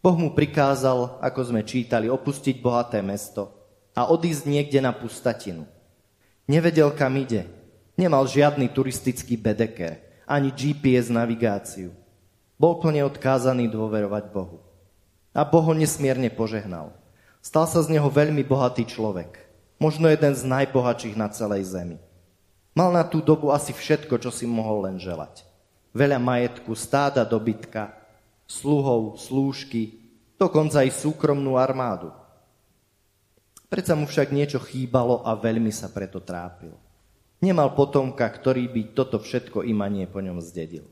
Boh 0.02 0.18
mu 0.18 0.34
prikázal, 0.34 1.18
ako 1.22 1.42
sme 1.46 1.62
čítali, 1.66 2.10
opustiť 2.10 2.62
bohaté 2.62 3.02
mesto 3.06 3.54
a 3.98 4.10
odísť 4.10 4.46
niekde 4.50 4.82
na 4.82 4.94
pustatinu. 4.94 5.66
Nevedel, 6.46 6.94
kam 6.94 7.18
ide. 7.18 7.50
Nemal 7.96 8.28
žiadny 8.28 8.68
turistický 8.76 9.40
bedeker, 9.40 10.04
ani 10.28 10.52
GPS 10.52 11.08
navigáciu. 11.08 11.96
Bol 12.60 12.84
plne 12.84 13.08
odkázaný 13.08 13.72
dôverovať 13.72 14.36
Bohu. 14.36 14.60
A 15.32 15.48
Boh 15.48 15.64
ho 15.64 15.72
nesmierne 15.76 16.28
požehnal. 16.28 16.92
Stal 17.40 17.68
sa 17.68 17.80
z 17.80 17.96
neho 17.96 18.08
veľmi 18.12 18.44
bohatý 18.44 18.84
človek. 18.84 19.40
Možno 19.80 20.12
jeden 20.12 20.36
z 20.36 20.44
najbohatších 20.44 21.16
na 21.16 21.32
celej 21.32 21.72
zemi. 21.72 22.00
Mal 22.76 22.92
na 22.92 23.08
tú 23.08 23.24
dobu 23.24 23.56
asi 23.56 23.72
všetko, 23.72 24.20
čo 24.20 24.32
si 24.32 24.44
mohol 24.44 24.92
len 24.92 25.00
želať. 25.00 25.48
Veľa 25.96 26.20
majetku, 26.20 26.76
stáda 26.76 27.24
dobytka, 27.24 27.96
sluhov, 28.44 29.16
slúžky, 29.16 30.12
dokonca 30.36 30.84
aj 30.84 30.92
súkromnú 31.00 31.56
armádu. 31.56 32.12
Predsa 33.72 33.96
mu 33.96 34.04
však 34.04 34.36
niečo 34.36 34.60
chýbalo 34.60 35.24
a 35.24 35.32
veľmi 35.40 35.72
sa 35.72 35.88
preto 35.88 36.20
trápil. 36.20 36.76
Nemal 37.46 37.78
potomka, 37.78 38.26
ktorý 38.26 38.66
by 38.66 38.82
toto 38.98 39.22
všetko 39.22 39.62
imanie 39.70 40.10
po 40.10 40.18
ňom 40.18 40.42
zdedil. 40.42 40.90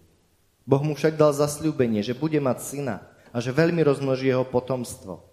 Boh 0.70 0.86
mu 0.86 0.94
však 0.94 1.18
dal 1.18 1.34
zasľúbenie, 1.34 2.06
že 2.06 2.14
bude 2.14 2.38
mať 2.38 2.62
syna 2.62 2.96
a 3.34 3.42
že 3.42 3.50
veľmi 3.50 3.82
rozmnoží 3.82 4.30
jeho 4.30 4.46
potomstvo. 4.46 5.26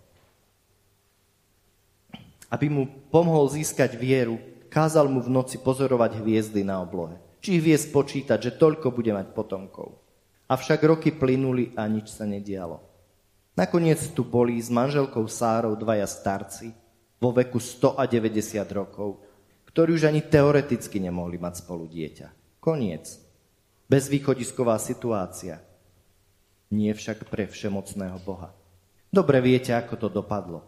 Aby 2.48 2.72
mu 2.72 2.88
pomohol 3.12 3.52
získať 3.52 4.00
vieru, 4.00 4.40
kázal 4.72 5.12
mu 5.12 5.20
v 5.20 5.28
noci 5.28 5.60
pozorovať 5.60 6.24
hviezdy 6.24 6.64
na 6.64 6.80
oblohe. 6.80 7.20
Či 7.44 7.60
ich 7.60 7.64
vie 7.68 7.76
spočítať, 7.76 8.40
že 8.40 8.56
toľko 8.56 8.88
bude 8.88 9.12
mať 9.12 9.36
potomkov. 9.36 10.00
Avšak 10.48 10.80
roky 10.88 11.12
plynuli 11.12 11.76
a 11.76 11.84
nič 11.84 12.16
sa 12.16 12.24
nedialo. 12.24 12.80
Nakoniec 13.60 14.00
tu 14.16 14.24
boli 14.24 14.56
s 14.56 14.72
manželkou 14.72 15.28
Sárou 15.28 15.76
dvaja 15.76 16.08
starci 16.08 16.72
vo 17.20 17.28
veku 17.30 17.60
190 17.60 18.56
rokov, 18.72 19.20
ktorí 19.70 19.94
už 19.94 20.10
ani 20.10 20.20
teoreticky 20.26 20.98
nemohli 20.98 21.38
mať 21.38 21.62
spolu 21.62 21.86
dieťa. 21.86 22.58
Koniec. 22.58 23.22
Bezvýchodisková 23.86 24.78
situácia. 24.82 25.62
Nie 26.70 26.94
však 26.94 27.26
pre 27.26 27.46
všemocného 27.46 28.18
Boha. 28.22 28.54
Dobre 29.10 29.42
viete, 29.42 29.74
ako 29.74 29.94
to 30.06 30.08
dopadlo. 30.10 30.62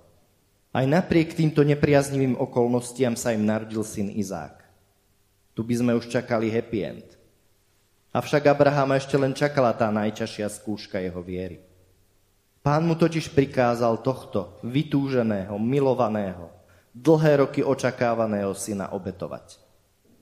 Aj 0.73 0.83
napriek 0.89 1.37
týmto 1.37 1.63
nepriaznivým 1.63 2.35
okolnostiam 2.39 3.15
sa 3.15 3.31
im 3.31 3.47
narodil 3.47 3.85
syn 3.87 4.11
Izák. 4.11 4.63
Tu 5.53 5.61
by 5.61 5.75
sme 5.79 5.93
už 5.95 6.09
čakali 6.09 6.49
happy 6.49 6.81
end. 6.81 7.09
Avšak 8.13 8.49
Abrahama 8.49 8.97
ešte 8.97 9.21
len 9.21 9.37
čakala 9.37 9.77
tá 9.77 9.93
najťažšia 9.93 10.49
skúška 10.49 10.97
jeho 10.99 11.21
viery. 11.21 11.61
Pán 12.65 12.87
mu 12.87 12.95
totiž 12.95 13.35
prikázal 13.35 14.01
tohto 14.01 14.57
vytúženého, 14.63 15.59
milovaného, 15.59 16.49
dlhé 16.93 17.45
roky 17.45 17.61
očakávaného 17.65 18.53
syna 18.57 18.93
obetovať. 18.93 19.61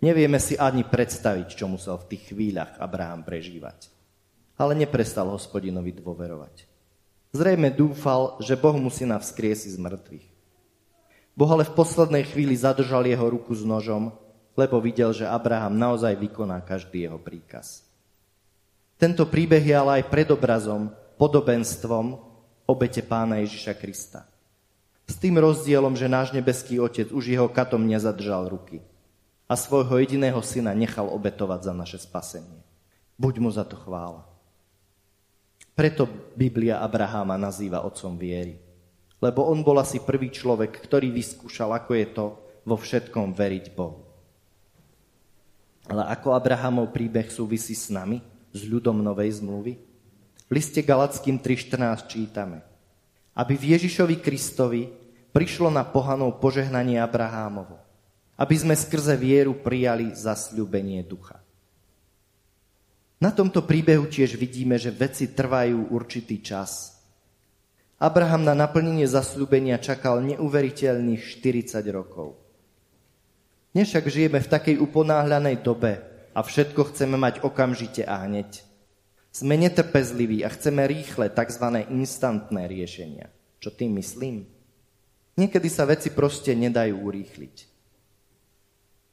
Nevieme 0.01 0.41
si 0.41 0.57
ani 0.57 0.87
predstaviť, 0.87 1.59
čo 1.59 1.69
musel 1.69 2.01
v 2.01 2.17
tých 2.17 2.33
chvíľach 2.33 2.81
Abraham 2.81 3.21
prežívať. 3.21 3.93
Ale 4.57 4.73
neprestal 4.73 5.29
hospodinovi 5.29 5.93
dôverovať. 5.93 6.65
Zrejme 7.37 7.71
dúfal, 7.71 8.41
že 8.41 8.57
Boh 8.57 8.75
mu 8.75 8.89
syna 8.89 9.21
vzkriesi 9.21 9.71
z 9.71 9.79
mŕtvych. 9.79 10.27
Boh 11.37 11.51
ale 11.53 11.69
v 11.69 11.77
poslednej 11.77 12.25
chvíli 12.27 12.57
zadržal 12.57 13.07
jeho 13.07 13.27
ruku 13.29 13.53
s 13.55 13.63
nožom 13.63 14.13
lebo 14.61 14.77
videl, 14.83 15.17
že 15.17 15.25
Abraham 15.25 15.79
naozaj 15.79 16.13
vykoná 16.21 16.61
každý 16.61 17.09
jeho 17.09 17.17
príkaz. 17.17 17.87
Tento 19.01 19.25
príbeh 19.25 19.65
je 19.65 19.73
ale 19.73 20.03
aj 20.05 20.13
predobrazom, 20.13 20.93
podobenstvom 21.17 22.21
obete 22.69 23.01
pána 23.01 23.41
Ježiša 23.41 23.73
Krista. 23.81 24.29
S 25.11 25.19
tým 25.19 25.43
rozdielom, 25.43 25.99
že 25.99 26.07
náš 26.07 26.31
nebeský 26.31 26.79
otec 26.79 27.11
už 27.11 27.35
jeho 27.35 27.51
katom 27.51 27.83
nezadržal 27.83 28.47
ruky 28.47 28.79
a 29.51 29.59
svojho 29.59 29.99
jediného 29.99 30.39
syna 30.39 30.71
nechal 30.71 31.11
obetovať 31.11 31.67
za 31.67 31.73
naše 31.75 31.99
spasenie. 31.99 32.63
Buď 33.19 33.43
mu 33.43 33.51
za 33.51 33.67
to 33.67 33.75
chvála. 33.75 34.23
Preto 35.75 36.07
Biblia 36.39 36.79
Abraháma 36.79 37.35
nazýva 37.35 37.83
otcom 37.83 38.15
viery. 38.15 38.63
Lebo 39.19 39.51
on 39.51 39.67
bol 39.67 39.83
asi 39.83 39.99
prvý 39.99 40.31
človek, 40.31 40.79
ktorý 40.79 41.11
vyskúšal, 41.11 41.75
ako 41.75 41.93
je 41.99 42.07
to 42.15 42.27
vo 42.63 42.79
všetkom 42.79 43.35
veriť 43.35 43.67
Bohu. 43.75 44.07
Ale 45.91 46.07
ako 46.07 46.39
Abrahamov 46.39 46.95
príbeh 46.95 47.27
súvisí 47.35 47.75
s 47.75 47.91
nami, 47.91 48.23
s 48.55 48.63
ľudom 48.63 49.03
Novej 49.03 49.43
zmluvy? 49.43 49.75
V 50.47 50.51
liste 50.55 50.79
Galackým 50.87 51.43
3.14 51.43 52.07
čítame. 52.07 52.63
Aby 53.35 53.59
v 53.59 53.75
Ježišovi 53.75 54.17
Kristovi 54.23 55.00
prišlo 55.31 55.71
na 55.71 55.87
pohanov 55.87 56.39
požehnanie 56.43 56.99
Abrahámovo. 56.99 57.79
Aby 58.41 58.57
sme 58.57 58.75
skrze 58.75 59.15
vieru 59.21 59.53
prijali 59.53 60.17
zasľúbenie 60.17 61.05
ducha. 61.05 61.41
Na 63.21 63.29
tomto 63.29 63.61
príbehu 63.69 64.09
tiež 64.09 64.41
vidíme, 64.41 64.81
že 64.81 64.89
veci 64.89 65.29
trvajú 65.29 65.93
určitý 65.93 66.41
čas. 66.41 66.97
Abraham 68.01 68.49
na 68.49 68.57
naplnenie 68.57 69.05
zasľúbenia 69.05 69.77
čakal 69.77 70.25
neuveriteľných 70.25 71.21
40 71.21 71.85
rokov. 71.93 72.41
Dnes 73.77 73.93
však 73.93 74.09
žijeme 74.09 74.41
v 74.41 74.49
takej 74.49 74.77
uponáhľanej 74.81 75.61
dobe 75.61 76.01
a 76.33 76.41
všetko 76.41 76.91
chceme 76.91 77.21
mať 77.21 77.45
okamžite 77.45 78.09
a 78.09 78.25
hneď. 78.25 78.65
Sme 79.31 79.61
netrpezliví 79.61 80.41
a 80.43 80.49
chceme 80.49 80.89
rýchle, 80.89 81.29
tzv. 81.29 81.67
instantné 81.93 82.67
riešenia. 82.67 83.29
Čo 83.61 83.69
tým 83.71 84.01
myslím? 84.01 84.49
Niekedy 85.41 85.73
sa 85.73 85.89
veci 85.89 86.13
proste 86.13 86.53
nedajú 86.53 87.01
urýchliť. 87.01 87.57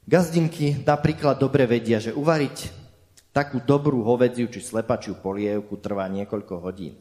Gazdinky 0.03 0.83
napríklad 0.83 1.39
dobre 1.39 1.63
vedia, 1.63 2.03
že 2.03 2.11
uvariť 2.11 2.87
takú 3.31 3.63
dobrú 3.63 4.03
hovedziu 4.03 4.51
či 4.51 4.59
slepačiu 4.59 5.15
polievku 5.23 5.79
trvá 5.79 6.03
niekoľko 6.11 6.59
hodín. 6.59 6.99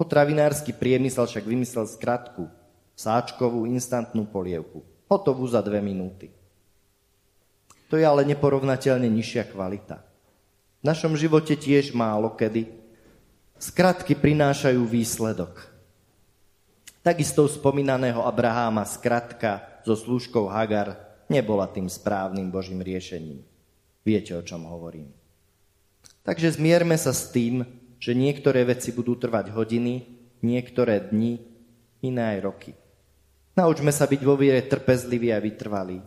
Potravinársky 0.00 0.72
priemysel 0.72 1.28
však 1.28 1.44
vymyslel 1.44 1.84
skratku, 1.84 2.48
sáčkovú 2.96 3.68
instantnú 3.68 4.24
polievku, 4.24 4.80
hotovú 5.12 5.44
za 5.44 5.60
dve 5.60 5.84
minúty. 5.84 6.32
To 7.92 8.00
je 8.00 8.04
ale 8.08 8.24
neporovnateľne 8.24 9.12
nižšia 9.12 9.52
kvalita. 9.52 10.00
V 10.80 10.84
našom 10.88 11.20
živote 11.20 11.52
tiež 11.52 11.92
málo 11.92 12.32
kedy. 12.32 12.68
Skratky 13.60 14.16
prinášajú 14.16 14.82
výsledok. 14.88 15.73
Takisto 17.04 17.44
spomínaného 17.44 18.24
Abraháma 18.24 18.80
skratka 18.88 19.60
so 19.84 19.92
slúžkou 19.92 20.48
Hagar 20.48 20.96
nebola 21.28 21.68
tým 21.68 21.84
správnym 21.84 22.48
Božím 22.48 22.80
riešením. 22.80 23.44
Viete, 24.08 24.32
o 24.32 24.40
čom 24.40 24.64
hovorím. 24.64 25.12
Takže 26.24 26.56
zmierme 26.56 26.96
sa 26.96 27.12
s 27.12 27.28
tým, 27.28 27.68
že 28.00 28.16
niektoré 28.16 28.64
veci 28.64 28.88
budú 28.88 29.20
trvať 29.20 29.52
hodiny, 29.52 30.08
niektoré 30.40 31.04
dni, 31.12 31.44
iné 32.00 32.22
aj 32.24 32.38
roky. 32.40 32.72
Naučme 33.52 33.92
sa 33.92 34.08
byť 34.08 34.20
vo 34.24 34.40
viere 34.40 34.64
trpezliví 34.64 35.28
a 35.28 35.44
vytrvalí. 35.44 36.00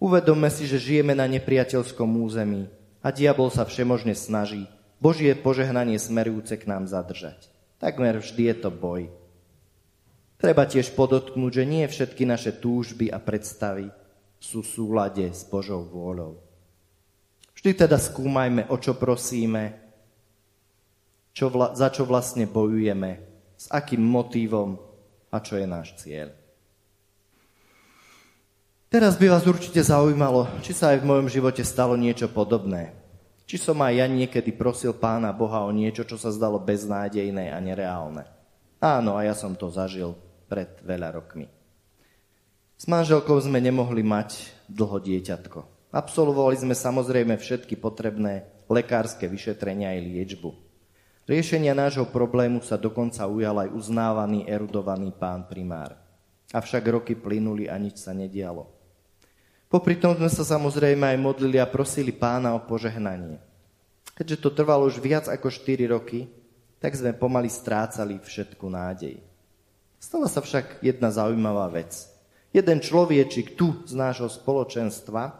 Uvedomme 0.00 0.48
si, 0.48 0.64
že 0.64 0.80
žijeme 0.80 1.12
na 1.12 1.28
nepriateľskom 1.28 2.16
území 2.16 2.72
a 3.04 3.12
diabol 3.12 3.52
sa 3.52 3.68
všemožne 3.68 4.16
snaží 4.16 4.64
Božie 5.04 5.36
požehnanie 5.36 6.00
smerujúce 6.00 6.56
k 6.56 6.64
nám 6.64 6.88
zadržať. 6.88 7.52
Takmer 7.76 8.24
vždy 8.24 8.42
je 8.48 8.56
to 8.56 8.72
boj. 8.72 9.19
Treba 10.40 10.64
tiež 10.64 10.96
podotknúť, 10.96 11.52
že 11.52 11.64
nie 11.68 11.84
všetky 11.84 12.24
naše 12.24 12.56
túžby 12.56 13.12
a 13.12 13.20
predstavy 13.20 13.92
sú 14.40 14.64
v 14.64 14.72
súlade 14.72 15.28
s 15.28 15.44
Božou 15.44 15.84
vôľou. 15.84 16.40
Vždy 17.52 17.76
teda 17.76 18.00
skúmajme, 18.00 18.72
o 18.72 18.80
čo 18.80 18.96
prosíme, 18.96 19.76
čo 21.36 21.52
vla, 21.52 21.76
za 21.76 21.92
čo 21.92 22.08
vlastne 22.08 22.48
bojujeme, 22.48 23.20
s 23.60 23.68
akým 23.68 24.00
motívom 24.00 24.80
a 25.28 25.44
čo 25.44 25.60
je 25.60 25.66
náš 25.68 25.92
cieľ. 26.00 26.32
Teraz 28.88 29.20
by 29.20 29.28
vás 29.28 29.44
určite 29.44 29.84
zaujímalo, 29.84 30.48
či 30.64 30.72
sa 30.72 30.96
aj 30.96 31.04
v 31.04 31.08
mojom 31.14 31.28
živote 31.28 31.60
stalo 31.68 32.00
niečo 32.00 32.32
podobné. 32.32 32.96
Či 33.44 33.60
som 33.60 33.76
aj 33.84 33.92
ja 33.92 34.06
niekedy 34.08 34.56
prosil 34.56 34.96
pána 34.96 35.36
Boha 35.36 35.68
o 35.68 35.70
niečo, 35.70 36.08
čo 36.08 36.16
sa 36.16 36.32
zdalo 36.32 36.56
beznádejné 36.56 37.52
a 37.52 37.60
nereálne. 37.60 38.24
Áno, 38.80 39.20
a 39.20 39.28
ja 39.28 39.36
som 39.36 39.52
to 39.52 39.68
zažil 39.68 40.16
pred 40.50 40.82
veľa 40.82 41.14
rokmi. 41.14 41.46
S 42.74 42.90
manželkou 42.90 43.38
sme 43.38 43.62
nemohli 43.62 44.02
mať 44.02 44.50
dlho 44.66 44.98
dieťatko. 44.98 45.92
Absolvovali 45.94 46.58
sme 46.58 46.74
samozrejme 46.74 47.38
všetky 47.38 47.78
potrebné 47.78 48.50
lekárske 48.66 49.30
vyšetrenia 49.30 49.94
aj 49.94 50.00
liečbu. 50.02 50.50
Riešenia 51.30 51.76
nášho 51.78 52.10
problému 52.10 52.58
sa 52.66 52.74
dokonca 52.74 53.22
ujal 53.30 53.68
aj 53.68 53.70
uznávaný, 53.70 54.50
erudovaný 54.50 55.14
pán 55.14 55.46
primár. 55.46 55.94
Avšak 56.50 56.82
roky 56.90 57.14
plynuli 57.14 57.70
a 57.70 57.78
nič 57.78 58.02
sa 58.02 58.10
nedialo. 58.10 58.66
Popri 59.70 59.94
tom 59.94 60.18
sme 60.18 60.26
sa 60.26 60.42
samozrejme 60.42 61.14
aj 61.14 61.18
modlili 61.22 61.62
a 61.62 61.70
prosili 61.70 62.10
pána 62.10 62.58
o 62.58 62.66
požehnanie. 62.66 63.38
Keďže 64.18 64.42
to 64.42 64.50
trvalo 64.50 64.90
už 64.90 64.98
viac 64.98 65.30
ako 65.30 65.46
4 65.46 65.86
roky, 65.86 66.26
tak 66.82 66.96
sme 66.98 67.14
pomaly 67.14 67.46
strácali 67.46 68.18
všetku 68.18 68.66
nádej. 68.66 69.29
Stala 70.00 70.32
sa 70.32 70.40
však 70.40 70.80
jedna 70.80 71.12
zaujímavá 71.12 71.68
vec. 71.68 72.08
Jeden 72.56 72.80
človečik 72.80 73.52
tu 73.54 73.84
z 73.84 73.92
nášho 73.92 74.32
spoločenstva 74.32 75.36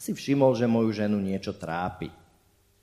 si 0.00 0.16
všimol, 0.16 0.56
že 0.56 0.64
moju 0.64 0.90
ženu 0.96 1.20
niečo 1.20 1.52
trápi. 1.52 2.08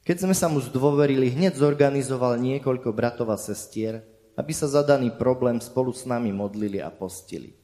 Keď 0.05 0.17
sme 0.21 0.37
sa 0.37 0.45
mu 0.49 0.61
zdôverili, 0.61 1.33
hneď 1.33 1.57
zorganizoval 1.57 2.37
niekoľko 2.37 2.93
bratov 2.93 3.33
a 3.33 3.37
sestier, 3.41 4.05
aby 4.37 4.53
sa 4.53 4.69
za 4.69 4.85
daný 4.85 5.13
problém 5.17 5.57
spolu 5.57 5.91
s 5.93 6.05
nami 6.05 6.29
modlili 6.29 6.77
a 6.77 6.93
postili. 6.93 7.57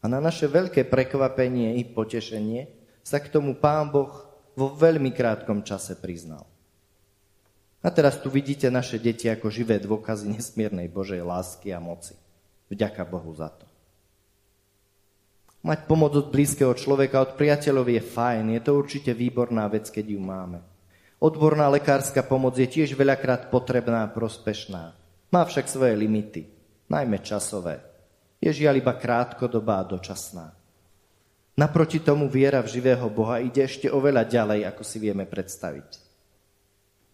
A 0.00 0.08
na 0.08 0.18
naše 0.18 0.48
veľké 0.48 0.88
prekvapenie 0.88 1.76
i 1.80 1.84
potešenie 1.84 2.68
sa 3.04 3.20
k 3.20 3.28
tomu 3.28 3.56
Pán 3.56 3.92
Boh 3.92 4.24
vo 4.56 4.72
veľmi 4.72 5.12
krátkom 5.12 5.62
čase 5.62 6.00
priznal. 6.00 6.48
A 7.84 7.88
teraz 7.94 8.18
tu 8.18 8.28
vidíte 8.32 8.68
naše 8.72 8.98
deti 8.98 9.30
ako 9.30 9.48
živé 9.48 9.78
dôkazy 9.78 10.32
nesmiernej 10.34 10.90
Božej 10.90 11.22
lásky 11.22 11.70
a 11.70 11.78
moci. 11.78 12.27
Vďaka 12.68 13.02
Bohu 13.08 13.32
za 13.32 13.48
to. 13.48 13.66
Mať 15.64 15.90
pomoc 15.90 16.14
od 16.14 16.30
blízkeho 16.30 16.72
človeka, 16.72 17.20
od 17.20 17.34
priateľov 17.34 17.90
je 17.90 18.02
fajn, 18.04 18.44
je 18.56 18.60
to 18.62 18.72
určite 18.78 19.10
výborná 19.12 19.66
vec, 19.66 19.90
keď 19.90 20.14
ju 20.14 20.20
máme. 20.22 20.62
Odborná 21.18 21.66
lekárska 21.66 22.22
pomoc 22.22 22.54
je 22.54 22.68
tiež 22.70 22.94
veľakrát 22.94 23.50
potrebná 23.50 24.06
a 24.06 24.12
prospešná. 24.12 24.94
Má 25.34 25.42
však 25.42 25.66
svoje 25.66 25.98
limity, 25.98 26.46
najmä 26.86 27.18
časové 27.20 27.88
je 28.38 28.50
žiaľ 28.54 28.78
iba 28.78 28.94
krátkodobá 28.94 29.82
a 29.82 29.88
dočasná. 29.88 30.54
Naproti 31.58 31.98
tomu 31.98 32.30
viera 32.30 32.62
v 32.62 32.70
živého 32.70 33.10
Boha 33.10 33.42
ide 33.42 33.66
ešte 33.66 33.90
oveľa 33.90 34.30
ďalej, 34.30 34.60
ako 34.70 34.82
si 34.86 35.02
vieme 35.02 35.26
predstaviť. 35.26 36.06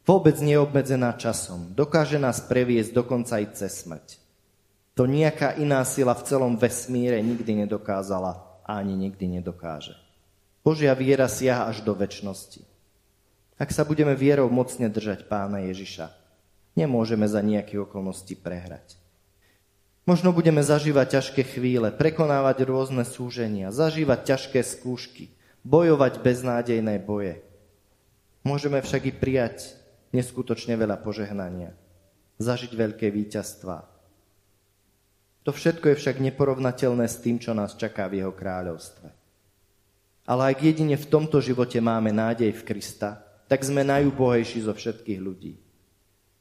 Vôbec 0.05 0.37
nie 0.45 0.53
je 0.53 0.61
obmedzená 0.61 1.17
časom. 1.17 1.73
Dokáže 1.73 2.21
nás 2.21 2.45
previesť 2.45 2.93
dokonca 2.93 3.41
aj 3.41 3.57
cez 3.57 3.73
smrť. 3.81 4.21
To 4.95 5.11
nejaká 5.11 5.59
iná 5.59 5.83
sila 5.83 6.15
v 6.15 6.23
celom 6.23 6.55
vesmíre 6.55 7.19
nikdy 7.19 7.67
nedokázala 7.67 8.63
a 8.63 8.79
ani 8.79 8.95
nikdy 8.95 9.39
nedokáže. 9.39 9.99
Božia 10.63 10.95
viera 10.95 11.27
siaha 11.27 11.67
až 11.67 11.83
do 11.83 11.93
väčšnosti. 11.99 12.63
Ak 13.59 13.75
sa 13.75 13.83
budeme 13.83 14.15
vierou 14.15 14.47
mocne 14.51 14.87
držať 14.87 15.27
pána 15.27 15.67
Ježiša, 15.67 16.15
nemôžeme 16.79 17.27
za 17.27 17.43
nejaké 17.43 17.79
okolnosti 17.79 18.35
prehrať. 18.39 18.99
Možno 20.05 20.37
budeme 20.37 20.61
zažívať 20.61 21.17
ťažké 21.21 21.43
chvíle, 21.57 21.89
prekonávať 21.89 22.69
rôzne 22.69 23.09
súženia, 23.09 23.73
zažívať 23.73 24.37
ťažké 24.37 24.61
skúšky, 24.61 25.33
bojovať 25.65 26.21
beznádejné 26.21 27.01
boje. 27.01 27.41
Môžeme 28.45 28.85
však 28.85 29.09
i 29.09 29.13
prijať 29.17 29.73
neskutočne 30.13 30.77
veľa 30.77 31.01
požehnania, 31.01 31.73
zažiť 32.37 32.73
veľké 32.77 33.09
víťazstvá. 33.09 33.94
To 35.45 35.53
všetko 35.53 35.93
je 35.93 36.01
však 36.01 36.25
neporovnateľné 36.25 37.05
s 37.05 37.21
tým, 37.21 37.37
čo 37.37 37.53
nás 37.53 37.77
čaká 37.77 38.09
v 38.09 38.25
jeho 38.25 38.33
kráľovstve. 38.33 39.13
Ale 40.25 40.43
ak 40.57 40.59
jedine 40.65 40.97
v 40.97 41.11
tomto 41.13 41.45
živote 41.45 41.77
máme 41.85 42.09
nádej 42.09 42.49
v 42.57 42.65
Krista, 42.65 43.21
tak 43.45 43.61
sme 43.61 43.85
najúbohejší 43.85 44.65
zo 44.65 44.73
všetkých 44.73 45.21
ľudí. 45.21 45.61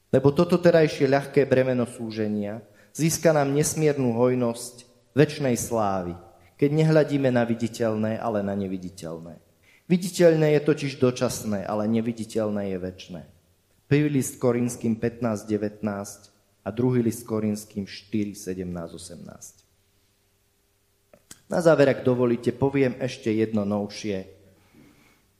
Lebo 0.07 0.31
toto 0.31 0.55
terajšie 0.55 1.11
ľahké 1.11 1.43
bremeno 1.43 1.83
súženia 1.83 2.63
získa 2.95 3.35
nám 3.35 3.51
nesmiernu 3.51 4.15
hojnosť 4.15 4.87
väčšnej 5.11 5.59
slávy, 5.59 6.15
keď 6.55 6.69
nehľadíme 6.71 7.27
na 7.27 7.43
viditeľné, 7.43 8.23
ale 8.23 8.39
na 8.39 8.55
neviditeľné. 8.55 9.35
Viditeľné 9.91 10.55
je 10.55 10.61
totiž 10.63 10.95
dočasné, 11.03 11.67
ale 11.67 11.91
neviditeľné 11.91 12.71
je 12.71 12.77
väčšné. 12.79 13.21
Prvý 13.91 14.07
list 14.07 14.39
Korinským 14.39 14.95
15, 14.95 15.43
19 15.43 16.32
a 16.63 16.71
druhý 16.71 17.03
list 17.03 17.27
Korinským 17.27 17.83
4, 17.83 18.35
17, 18.35 18.63
18. 18.63 19.63
Na 21.51 21.59
záver, 21.59 21.91
ak 21.91 22.07
dovolíte, 22.07 22.55
poviem 22.55 22.95
ešte 23.03 23.29
jedno 23.29 23.67
novšie, 23.67 24.25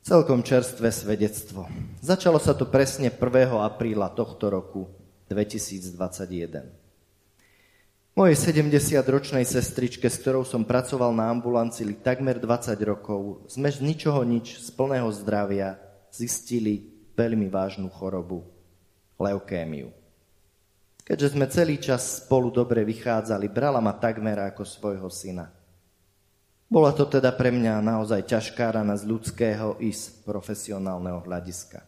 celkom 0.04 0.44
čerstvé 0.44 0.92
svedectvo. 0.92 1.66
Začalo 2.04 2.38
sa 2.38 2.52
to 2.52 2.68
presne 2.68 3.08
1. 3.08 3.24
apríla 3.64 4.12
tohto 4.12 4.52
roku 4.52 4.92
2021. 5.32 6.68
Mojej 8.14 8.38
70-ročnej 8.38 9.42
sestričke, 9.42 10.06
s 10.06 10.22
ktorou 10.22 10.46
som 10.46 10.62
pracoval 10.62 11.10
na 11.18 11.34
ambulancii 11.34 11.98
takmer 12.06 12.38
20 12.38 12.78
rokov, 12.86 13.50
sme 13.50 13.74
z 13.74 13.82
ničoho 13.82 14.22
nič, 14.22 14.62
z 14.62 14.70
plného 14.70 15.10
zdravia, 15.10 15.82
zistili 16.14 16.94
veľmi 17.18 17.50
vážnu 17.50 17.90
chorobu, 17.90 18.46
leukémiu. 19.18 20.03
Keďže 21.04 21.36
sme 21.36 21.52
celý 21.52 21.76
čas 21.84 22.24
spolu 22.24 22.48
dobre 22.48 22.88
vychádzali, 22.88 23.52
brala 23.52 23.84
ma 23.84 23.92
takmer 23.92 24.40
ako 24.40 24.64
svojho 24.64 25.12
syna. 25.12 25.52
Bola 26.72 26.96
to 26.96 27.06
teda 27.06 27.36
pre 27.36 27.52
mňa 27.52 27.84
naozaj 27.84 28.24
ťažká 28.24 28.72
rana 28.72 28.96
z 28.96 29.06
ľudského 29.06 29.78
i 29.84 29.92
z 29.92 30.10
profesionálneho 30.24 31.22
hľadiska. 31.22 31.84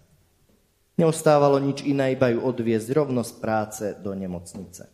Neostávalo 0.99 1.59
nič 1.59 1.83
iné, 1.83 2.15
iba 2.15 2.31
ju 2.31 2.43
odviezť 2.43 2.91
rovno 2.95 3.23
z 3.23 3.33
práce 3.39 3.85
do 3.99 4.11
nemocnice. 4.15 4.87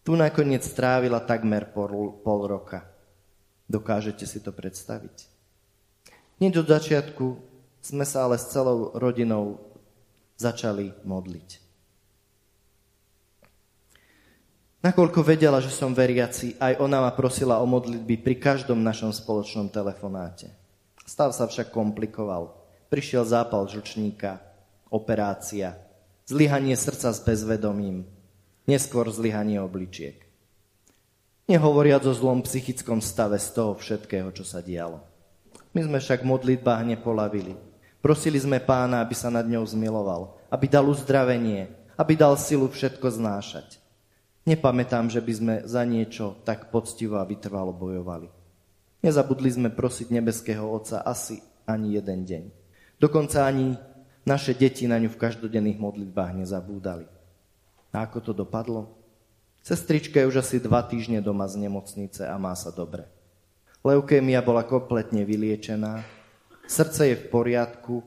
Tu 0.00 0.16
nakoniec 0.16 0.64
strávila 0.64 1.20
takmer 1.20 1.68
pol, 1.72 2.40
roka. 2.48 2.88
Dokážete 3.68 4.24
si 4.24 4.40
to 4.40 4.52
predstaviť? 4.52 5.28
Hneď 6.40 6.64
od 6.64 6.66
začiatku 6.72 7.26
sme 7.84 8.04
sa 8.08 8.24
ale 8.24 8.40
s 8.40 8.48
celou 8.48 8.96
rodinou 8.96 9.60
začali 10.40 10.96
modliť. 11.04 11.69
Nakoľko 14.80 15.20
vedela, 15.20 15.60
že 15.60 15.68
som 15.68 15.92
veriaci, 15.92 16.56
aj 16.56 16.80
ona 16.80 17.04
ma 17.04 17.12
prosila 17.12 17.60
o 17.60 17.68
modlitby 17.68 18.16
pri 18.24 18.40
každom 18.40 18.80
našom 18.80 19.12
spoločnom 19.12 19.68
telefonáte. 19.68 20.48
Stav 21.04 21.36
sa 21.36 21.44
však 21.44 21.68
komplikoval. 21.68 22.56
Prišiel 22.88 23.28
zápal 23.28 23.68
žučníka, 23.68 24.40
operácia, 24.88 25.76
zlyhanie 26.24 26.72
srdca 26.80 27.12
s 27.12 27.20
bezvedomím, 27.20 28.08
neskôr 28.64 29.04
zlyhanie 29.12 29.60
obličiek. 29.60 30.16
Nehovoriac 31.44 32.06
o 32.08 32.16
zlom 32.16 32.40
psychickom 32.40 33.04
stave 33.04 33.36
z 33.36 33.52
toho 33.52 33.76
všetkého, 33.76 34.32
čo 34.32 34.48
sa 34.48 34.64
dialo. 34.64 35.02
My 35.76 35.84
sme 35.84 35.98
však 36.00 36.24
v 36.24 36.30
modlitbách 36.30 36.88
nepolavili. 36.88 37.52
Prosili 38.00 38.40
sme 38.40 38.64
pána, 38.64 39.04
aby 39.04 39.12
sa 39.12 39.28
nad 39.28 39.44
ňou 39.44 39.66
zmiloval, 39.66 40.40
aby 40.48 40.66
dal 40.72 40.88
uzdravenie, 40.88 41.68
aby 42.00 42.16
dal 42.16 42.38
silu 42.40 42.64
všetko 42.64 43.12
znášať. 43.12 43.79
Nepamätám, 44.48 45.12
že 45.12 45.20
by 45.20 45.32
sme 45.36 45.54
za 45.68 45.84
niečo 45.84 46.40
tak 46.48 46.72
poctivo 46.72 47.20
a 47.20 47.28
vytrvalo 47.28 47.76
bojovali. 47.76 48.32
Nezabudli 49.00 49.48
sme 49.52 49.68
prosiť 49.72 50.12
nebeského 50.12 50.64
Otca 50.64 51.04
asi 51.04 51.40
ani 51.68 51.96
jeden 51.96 52.24
deň. 52.24 52.44
Dokonca 53.00 53.44
ani 53.44 53.76
naše 54.24 54.52
deti 54.52 54.84
na 54.84 55.00
ňu 55.00 55.08
v 55.12 55.20
každodenných 55.20 55.80
modlitbách 55.80 56.36
nezabúdali. 56.36 57.08
A 57.92 58.04
ako 58.04 58.18
to 58.20 58.32
dopadlo? 58.36 58.96
Sestrička 59.60 60.20
je 60.20 60.28
už 60.28 60.40
asi 60.40 60.56
dva 60.56 60.80
týždne 60.84 61.20
doma 61.20 61.44
z 61.44 61.60
nemocnice 61.60 62.24
a 62.24 62.36
má 62.40 62.56
sa 62.56 62.72
dobre. 62.72 63.04
Leukémia 63.84 64.40
bola 64.44 64.64
kompletne 64.64 65.24
vyliečená, 65.24 66.04
srdce 66.68 67.12
je 67.12 67.16
v 67.16 67.24
poriadku, 67.32 68.04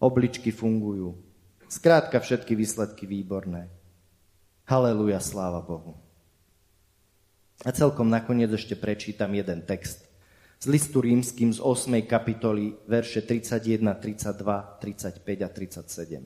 obličky 0.00 0.48
fungujú. 0.52 1.16
Skrátka 1.68 2.20
všetky 2.20 2.56
výsledky 2.56 3.04
výborné. 3.04 3.68
Haleluja, 4.70 5.18
sláva 5.18 5.58
Bohu. 5.66 5.98
A 7.66 7.74
celkom 7.74 8.06
nakoniec 8.06 8.54
ešte 8.54 8.78
prečítam 8.78 9.34
jeden 9.34 9.66
text 9.66 10.06
z 10.62 10.70
listu 10.70 11.02
rímským 11.02 11.50
z 11.50 11.58
8. 11.58 12.06
kapitoly, 12.06 12.78
verše 12.86 13.18
31, 13.26 13.82
32, 13.98 14.30
35 14.78 15.26
a 15.42 15.48
37. 15.50 16.22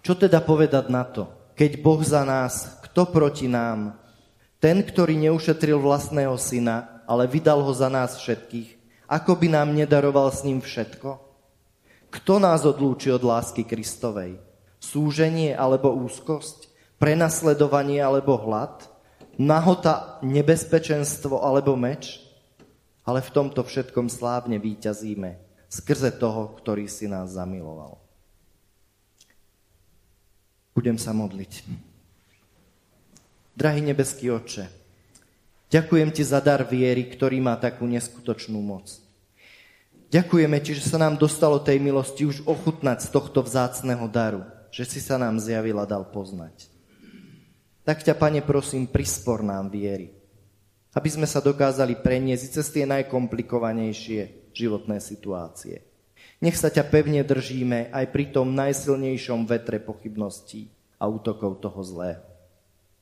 Čo 0.00 0.12
teda 0.16 0.40
povedať 0.40 0.88
na 0.88 1.04
to? 1.04 1.52
Keď 1.52 1.84
Boh 1.84 2.00
za 2.00 2.24
nás, 2.24 2.80
kto 2.88 3.12
proti 3.12 3.52
nám? 3.52 4.00
Ten, 4.56 4.80
ktorý 4.80 5.20
neušetril 5.28 5.76
vlastného 5.84 6.40
syna, 6.40 7.04
ale 7.04 7.28
vydal 7.28 7.60
ho 7.60 7.76
za 7.76 7.92
nás 7.92 8.16
všetkých, 8.16 9.04
ako 9.04 9.36
by 9.36 9.52
nám 9.52 9.76
nedaroval 9.76 10.32
s 10.32 10.48
ním 10.48 10.64
všetko? 10.64 11.20
Kto 12.08 12.40
nás 12.40 12.64
odlúči 12.64 13.12
od 13.12 13.20
lásky 13.20 13.68
Kristovej? 13.68 14.51
Súženie 14.82 15.54
alebo 15.54 15.94
úzkosť? 15.94 16.66
Prenasledovanie 16.98 18.02
alebo 18.02 18.34
hlad? 18.34 18.90
Nahota, 19.38 20.18
nebezpečenstvo 20.26 21.38
alebo 21.38 21.78
meč? 21.78 22.18
Ale 23.06 23.22
v 23.22 23.30
tomto 23.30 23.62
všetkom 23.62 24.10
slávne 24.10 24.58
výťazíme 24.58 25.52
skrze 25.72 26.12
toho, 26.20 26.52
ktorý 26.60 26.84
si 26.84 27.08
nás 27.08 27.32
zamiloval. 27.32 27.96
Budem 30.76 31.00
sa 31.00 31.16
modliť. 31.16 31.64
Drahý 33.56 33.80
nebeský 33.84 34.32
oče, 34.32 34.68
ďakujem 35.68 36.08
ti 36.12 36.24
za 36.24 36.40
dar 36.40 36.64
viery, 36.64 37.04
ktorý 37.08 37.40
má 37.40 37.56
takú 37.60 37.84
neskutočnú 37.84 38.56
moc. 38.60 39.00
Ďakujeme 40.12 40.60
ti, 40.60 40.76
že 40.76 40.88
sa 40.88 41.00
nám 41.00 41.16
dostalo 41.16 41.56
tej 41.56 41.80
milosti 41.80 42.28
už 42.28 42.44
ochutnať 42.44 43.04
z 43.04 43.08
tohto 43.12 43.40
vzácného 43.40 44.04
daru, 44.12 44.44
že 44.72 44.88
si 44.88 45.04
sa 45.04 45.20
nám 45.20 45.36
zjavil 45.36 45.76
a 45.76 45.84
dal 45.84 46.08
poznať. 46.08 46.72
Tak 47.84 48.00
ťa, 48.00 48.16
Pane, 48.16 48.40
prosím, 48.40 48.88
prispor 48.88 49.44
nám 49.44 49.68
viery, 49.68 50.08
aby 50.96 51.08
sme 51.12 51.28
sa 51.28 51.44
dokázali 51.44 52.00
preniesť 52.00 52.58
cez 52.58 52.66
tie 52.72 52.88
najkomplikovanejšie 52.88 54.50
životné 54.56 54.96
situácie. 54.98 55.84
Nech 56.40 56.56
sa 56.58 56.72
ťa 56.72 56.88
pevne 56.88 57.22
držíme 57.22 57.92
aj 57.92 58.04
pri 58.10 58.32
tom 58.32 58.56
najsilnejšom 58.56 59.46
vetre 59.46 59.78
pochybností 59.78 60.72
a 60.98 61.06
útokov 61.06 61.62
toho 61.62 61.80
zlého. 61.84 62.24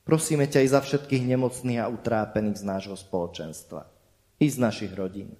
Prosíme 0.01 0.49
ťa 0.49 0.65
aj 0.65 0.69
za 0.73 0.81
všetkých 0.81 1.23
nemocných 1.23 1.79
a 1.81 1.89
utrápených 1.89 2.61
z 2.61 2.63
nášho 2.65 2.97
spoločenstva. 2.97 3.85
I 4.41 4.49
z 4.49 4.57
našich 4.57 4.91
rodín. 4.97 5.37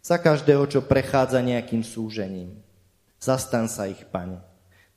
Za 0.00 0.16
každého, 0.16 0.64
čo 0.64 0.80
prechádza 0.80 1.44
nejakým 1.44 1.84
súžením. 1.84 2.56
Zastan 3.20 3.68
sa 3.68 3.84
ich, 3.84 4.00
Pane. 4.08 4.49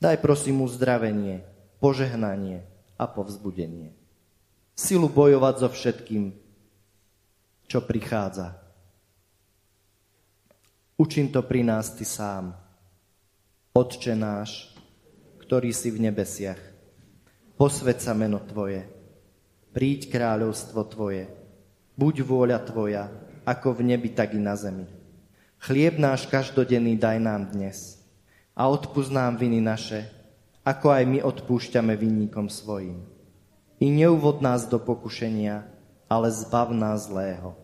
Daj 0.03 0.19
prosím 0.19 0.67
uzdravenie, 0.67 1.47
požehnanie 1.79 2.67
a 2.99 3.07
povzbudenie. 3.07 3.95
Silu 4.75 5.07
bojovať 5.07 5.63
so 5.63 5.69
všetkým, 5.71 6.35
čo 7.71 7.79
prichádza 7.79 8.59
Učím 10.99 11.31
to 11.31 11.39
pri 11.39 11.63
nás 11.63 11.95
Ty 11.95 12.03
sám. 12.03 12.45
Otče 13.71 14.11
náš, 14.11 14.75
ktorý 15.39 15.71
si 15.71 15.87
v 15.87 16.11
nebesiach, 16.11 16.59
posved 17.55 18.03
sa 18.03 18.11
meno 18.11 18.43
Tvoje, 18.43 18.83
príď 19.71 20.11
kráľovstvo 20.11 20.83
Tvoje, 20.83 21.31
buď 21.95 22.27
vôľa 22.27 22.59
Tvoja, 22.67 23.07
ako 23.47 23.79
v 23.79 23.95
nebi, 23.95 24.11
tak 24.11 24.35
i 24.35 24.39
na 24.43 24.59
zemi. 24.59 24.83
Chlieb 25.63 25.95
náš 25.95 26.27
každodenný 26.27 26.99
daj 26.99 27.23
nám 27.23 27.55
dnes 27.55 28.02
a 28.53 28.69
odpúsť 28.69 29.13
viny 29.37 29.59
naše, 29.59 30.05
ako 30.63 30.93
aj 30.93 31.03
my 31.09 31.19
odpúšťame 31.25 31.93
vinníkom 31.97 32.47
svojim. 32.47 33.03
I 33.81 33.91
neuvod 33.91 34.39
nás 34.39 34.69
do 34.69 34.79
pokušenia, 34.79 35.65
ale 36.07 36.27
zbav 36.31 36.71
nás 36.71 37.11
zlého. 37.11 37.57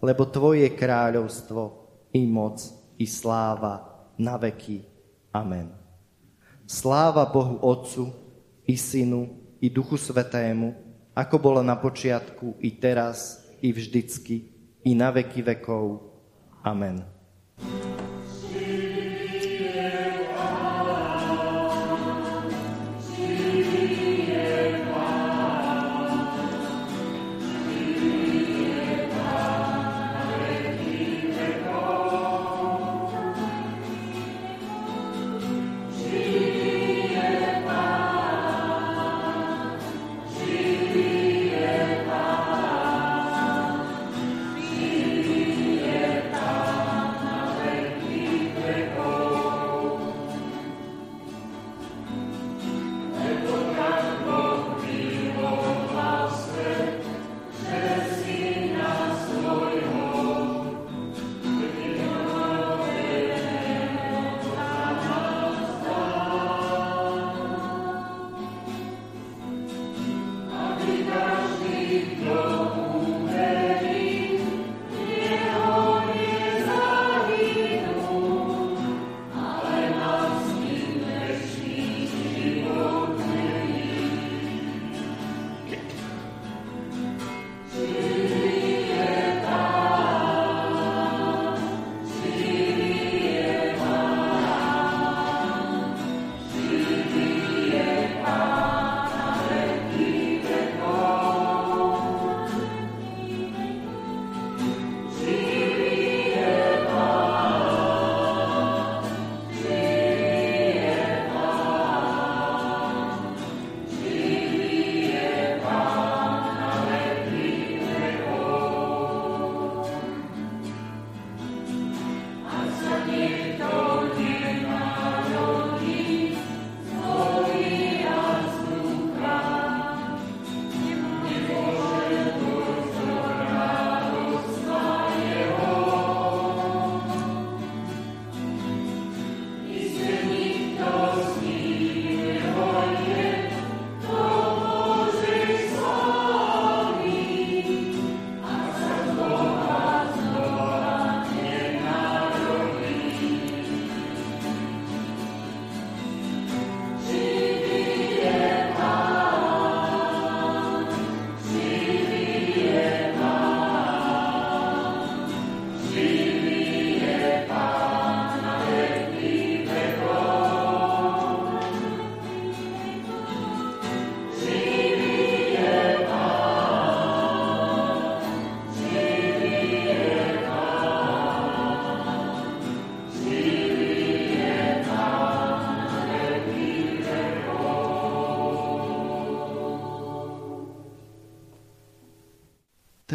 Lebo 0.00 0.24
Tvoje 0.24 0.70
kráľovstvo, 0.72 1.84
i 2.16 2.24
moc, 2.24 2.64
i 2.96 3.04
sláva 3.04 4.08
na 4.16 4.40
veky. 4.40 4.86
Amen. 5.30 5.70
Sláva 6.64 7.28
Bohu 7.28 7.60
Otcu, 7.60 8.08
i 8.64 8.78
Synu, 8.78 9.28
i 9.60 9.68
Duchu 9.68 10.00
Svetému, 10.00 10.72
ako 11.12 11.36
bolo 11.36 11.60
na 11.60 11.76
počiatku, 11.76 12.56
i 12.62 12.70
teraz, 12.78 13.44
i 13.60 13.74
vždycky, 13.74 14.48
i 14.86 14.96
na 14.96 15.12
veky 15.12 15.44
vekov. 15.44 16.08
Amen. 16.64 17.04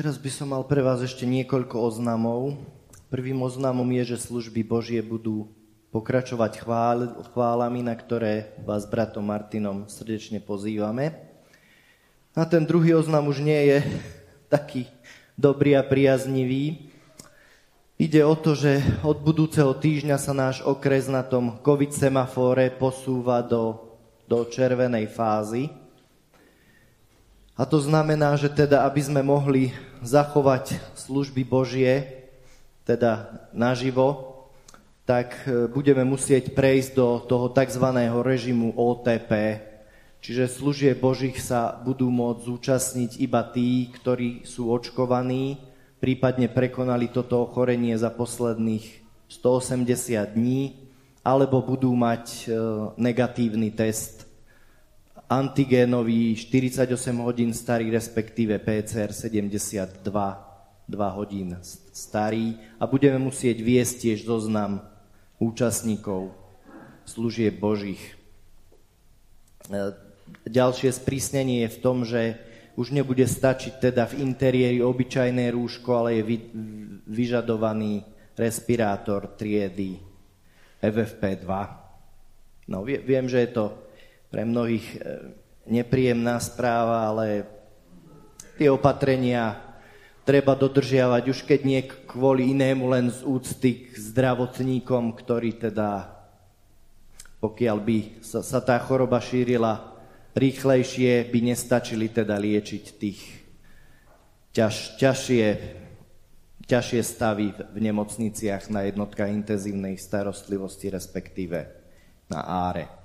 Teraz 0.06 0.22
by 0.22 0.30
som 0.30 0.54
mal 0.54 0.62
pre 0.62 0.86
vás 0.86 1.02
ešte 1.02 1.26
niekoľko 1.26 1.82
oznamov. 1.82 2.62
Prvým 3.10 3.42
oznamom 3.42 3.90
je, 3.90 4.14
že 4.14 4.30
služby 4.30 4.62
Božie 4.62 5.02
budú 5.02 5.50
pokračovať 5.90 6.62
chvál, 6.62 7.26
chválami, 7.34 7.82
na 7.82 7.98
ktoré 7.98 8.54
vás 8.70 8.86
bratom 8.86 9.26
Martinom 9.26 9.90
srdečne 9.90 10.38
pozývame. 10.38 11.10
A 12.38 12.46
ten 12.46 12.70
druhý 12.70 12.94
oznam 12.94 13.26
už 13.34 13.42
nie 13.42 13.58
je 13.58 13.78
taký 14.46 14.86
dobrý 15.34 15.74
a 15.74 15.82
priaznivý. 15.82 16.94
Ide 17.98 18.22
o 18.30 18.38
to, 18.38 18.54
že 18.54 18.86
od 19.02 19.18
budúceho 19.26 19.74
týždňa 19.74 20.22
sa 20.22 20.38
náš 20.38 20.62
okres 20.62 21.10
na 21.10 21.26
tom 21.26 21.58
COVID 21.66 21.90
semafóre 21.90 22.70
posúva 22.70 23.42
do, 23.42 23.82
do 24.30 24.46
červenej 24.46 25.10
fázy. 25.10 25.74
A 27.56 27.64
to 27.64 27.80
znamená, 27.80 28.36
že 28.36 28.52
teda, 28.52 28.84
aby 28.84 29.00
sme 29.00 29.24
mohli 29.24 29.72
zachovať 30.02 30.80
služby 30.98 31.46
Božie, 31.46 32.26
teda 32.86 33.30
naživo, 33.52 34.36
tak 35.06 35.46
e, 35.46 35.70
budeme 35.70 36.02
musieť 36.02 36.54
prejsť 36.58 36.92
do 36.98 37.22
toho 37.22 37.48
tzv. 37.54 37.86
režimu 38.26 38.74
OTP, 38.74 39.62
čiže 40.20 40.50
služie 40.50 40.92
Božích 40.98 41.38
sa 41.38 41.78
budú 41.78 42.10
môcť 42.10 42.42
zúčastniť 42.42 43.12
iba 43.22 43.46
tí, 43.46 43.94
ktorí 43.94 44.44
sú 44.44 44.74
očkovaní, 44.74 45.62
prípadne 46.02 46.50
prekonali 46.50 47.14
toto 47.14 47.46
ochorenie 47.46 47.94
za 47.98 48.10
posledných 48.10 49.06
180 49.30 50.38
dní, 50.38 50.90
alebo 51.26 51.62
budú 51.62 51.94
mať 51.94 52.26
e, 52.26 52.42
negatívny 52.98 53.74
test 53.74 54.25
antigénový 55.30 56.36
48 56.38 56.92
hodín 57.22 57.54
starý, 57.54 57.90
respektíve 57.90 58.62
PCR 58.62 59.10
72 59.10 60.06
2 60.86 61.18
hodín 61.18 61.58
starý 61.94 62.62
a 62.78 62.86
budeme 62.86 63.18
musieť 63.18 63.58
viesť 63.58 63.96
tiež 64.06 64.30
zoznam 64.30 64.86
účastníkov 65.42 66.30
služieb 67.10 67.58
Božích. 67.58 68.14
E, 69.66 69.98
ďalšie 70.46 70.94
sprísnenie 70.94 71.66
je 71.66 71.70
v 71.74 71.82
tom, 71.82 72.06
že 72.06 72.38
už 72.78 72.94
nebude 72.94 73.26
stačiť 73.26 73.82
teda 73.82 74.06
v 74.14 74.22
interiéri 74.22 74.80
obyčajné 74.86 75.50
rúško, 75.58 75.90
ale 76.06 76.22
je 76.22 76.24
vyžadovaný 77.08 78.06
respirátor 78.36 79.34
triedy 79.40 79.98
FFP2. 80.84 81.50
No, 82.68 82.84
viem, 82.84 83.26
že 83.26 83.48
je 83.48 83.50
to 83.56 83.85
pre 84.36 84.44
mnohých 84.44 85.00
e, 85.00 85.32
nepríjemná 85.72 86.36
správa, 86.44 87.08
ale 87.08 87.48
tie 88.60 88.68
opatrenia 88.68 89.64
treba 90.28 90.60
dodržiavať, 90.60 91.24
už 91.32 91.48
keď 91.48 91.60
nie 91.64 91.80
kvôli 91.88 92.52
inému, 92.52 92.84
len 92.92 93.08
z 93.08 93.24
úcty 93.24 93.88
k 93.88 93.96
zdravotníkom, 93.96 95.16
ktorí 95.16 95.56
teda, 95.56 96.20
pokiaľ 97.40 97.78
by 97.80 97.98
sa, 98.20 98.44
sa 98.44 98.60
tá 98.60 98.76
choroba 98.84 99.24
šírila 99.24 99.96
rýchlejšie, 100.36 101.32
by 101.32 101.40
nestačili 101.56 102.12
teda 102.12 102.36
liečiť 102.36 102.84
tých 103.00 103.24
ťaž, 104.52 105.00
ťažšie, 105.00 105.48
ťažšie 106.68 107.02
stavy 107.08 107.56
v 107.56 107.80
nemocniciach 107.80 108.68
na 108.68 108.84
jednotkách 108.84 109.32
intenzívnej 109.32 109.96
starostlivosti, 109.96 110.92
respektíve 110.92 111.72
na 112.28 112.44
áre. 112.44 113.05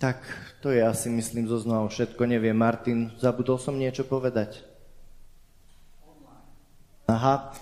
Tak, 0.00 0.16
to 0.64 0.72
je 0.72 0.80
asi, 0.80 1.12
myslím, 1.12 1.44
zoznal 1.44 1.84
všetko. 1.92 2.24
Neviem, 2.24 2.56
Martin, 2.56 3.12
zabudol 3.20 3.60
som 3.60 3.76
niečo 3.76 4.08
povedať? 4.08 4.64
Aha. 7.04 7.52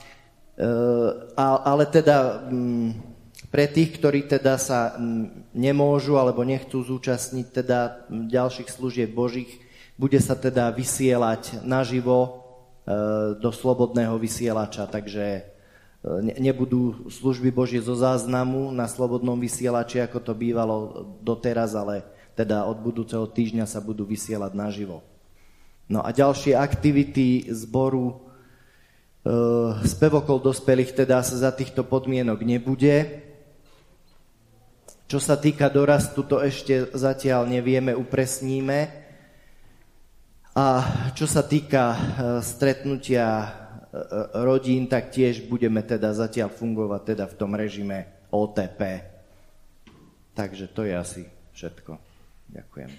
E, 0.55 0.71
ale 1.35 1.85
teda 1.91 2.47
m, 2.47 2.55
mm, 2.55 2.89
pre 3.51 3.67
tých, 3.67 3.99
ktorí 3.99 4.31
teda 4.31 4.55
sa 4.55 4.95
m, 4.95 5.27
mm, 5.27 5.51
nemôžu 5.51 6.15
alebo 6.15 6.47
nechcú 6.47 6.79
zúčastniť 6.79 7.47
teda 7.51 8.07
ďalších 8.07 8.71
služieb 8.71 9.11
Božích, 9.11 9.51
bude 9.99 10.23
sa 10.23 10.39
teda 10.39 10.71
vysielať 10.71 11.67
naživo 11.67 12.23
e, 12.23 12.31
do 13.35 13.51
slobodného 13.51 14.15
vysielača, 14.15 14.87
takže 14.87 15.27
e, 15.27 15.43
nebudú 16.39 17.11
služby 17.11 17.51
Božie 17.51 17.83
zo 17.83 17.99
záznamu 17.99 18.71
na 18.71 18.87
slobodnom 18.87 19.35
vysielači, 19.43 19.99
ako 19.99 20.23
to 20.23 20.39
bývalo 20.39 21.03
doteraz, 21.19 21.75
ale 21.75 22.18
teda 22.39 22.71
od 22.71 22.79
budúceho 22.79 23.27
týždňa 23.27 23.67
sa 23.67 23.83
budú 23.83 24.07
vysielať 24.07 24.55
naživo. 24.55 25.03
No 25.91 26.07
a 26.07 26.15
ďalšie 26.15 26.55
aktivity 26.55 27.51
zboru 27.51 28.15
e, 28.15 28.17
spevokol 29.83 30.39
dospelých 30.39 30.95
teda 30.95 31.19
sa 31.27 31.35
za 31.35 31.51
týchto 31.51 31.83
podmienok 31.83 32.47
nebude. 32.47 33.27
Čo 35.11 35.19
sa 35.19 35.35
týka 35.41 35.67
dorastu, 35.73 36.23
to 36.23 36.39
ešte 36.39 36.95
zatiaľ 36.95 37.49
nevieme, 37.49 37.97
upresníme. 37.97 38.93
A 40.55 40.67
čo 41.19 41.27
sa 41.27 41.43
týka 41.43 41.85
e, 41.91 41.99
stretnutia 42.45 43.27
e, 43.27 43.49
rodín, 44.47 44.87
tak 44.87 45.11
tiež 45.11 45.51
budeme 45.51 45.83
teda 45.83 46.15
zatiaľ 46.15 46.55
fungovať 46.55 47.17
teda 47.17 47.25
v 47.27 47.35
tom 47.35 47.57
režime 47.59 48.29
OTP. 48.31 48.81
Takže 50.39 50.71
to 50.71 50.87
je 50.87 50.95
asi 50.95 51.23
všetko. 51.57 52.08
Ďakujem. 52.49 52.91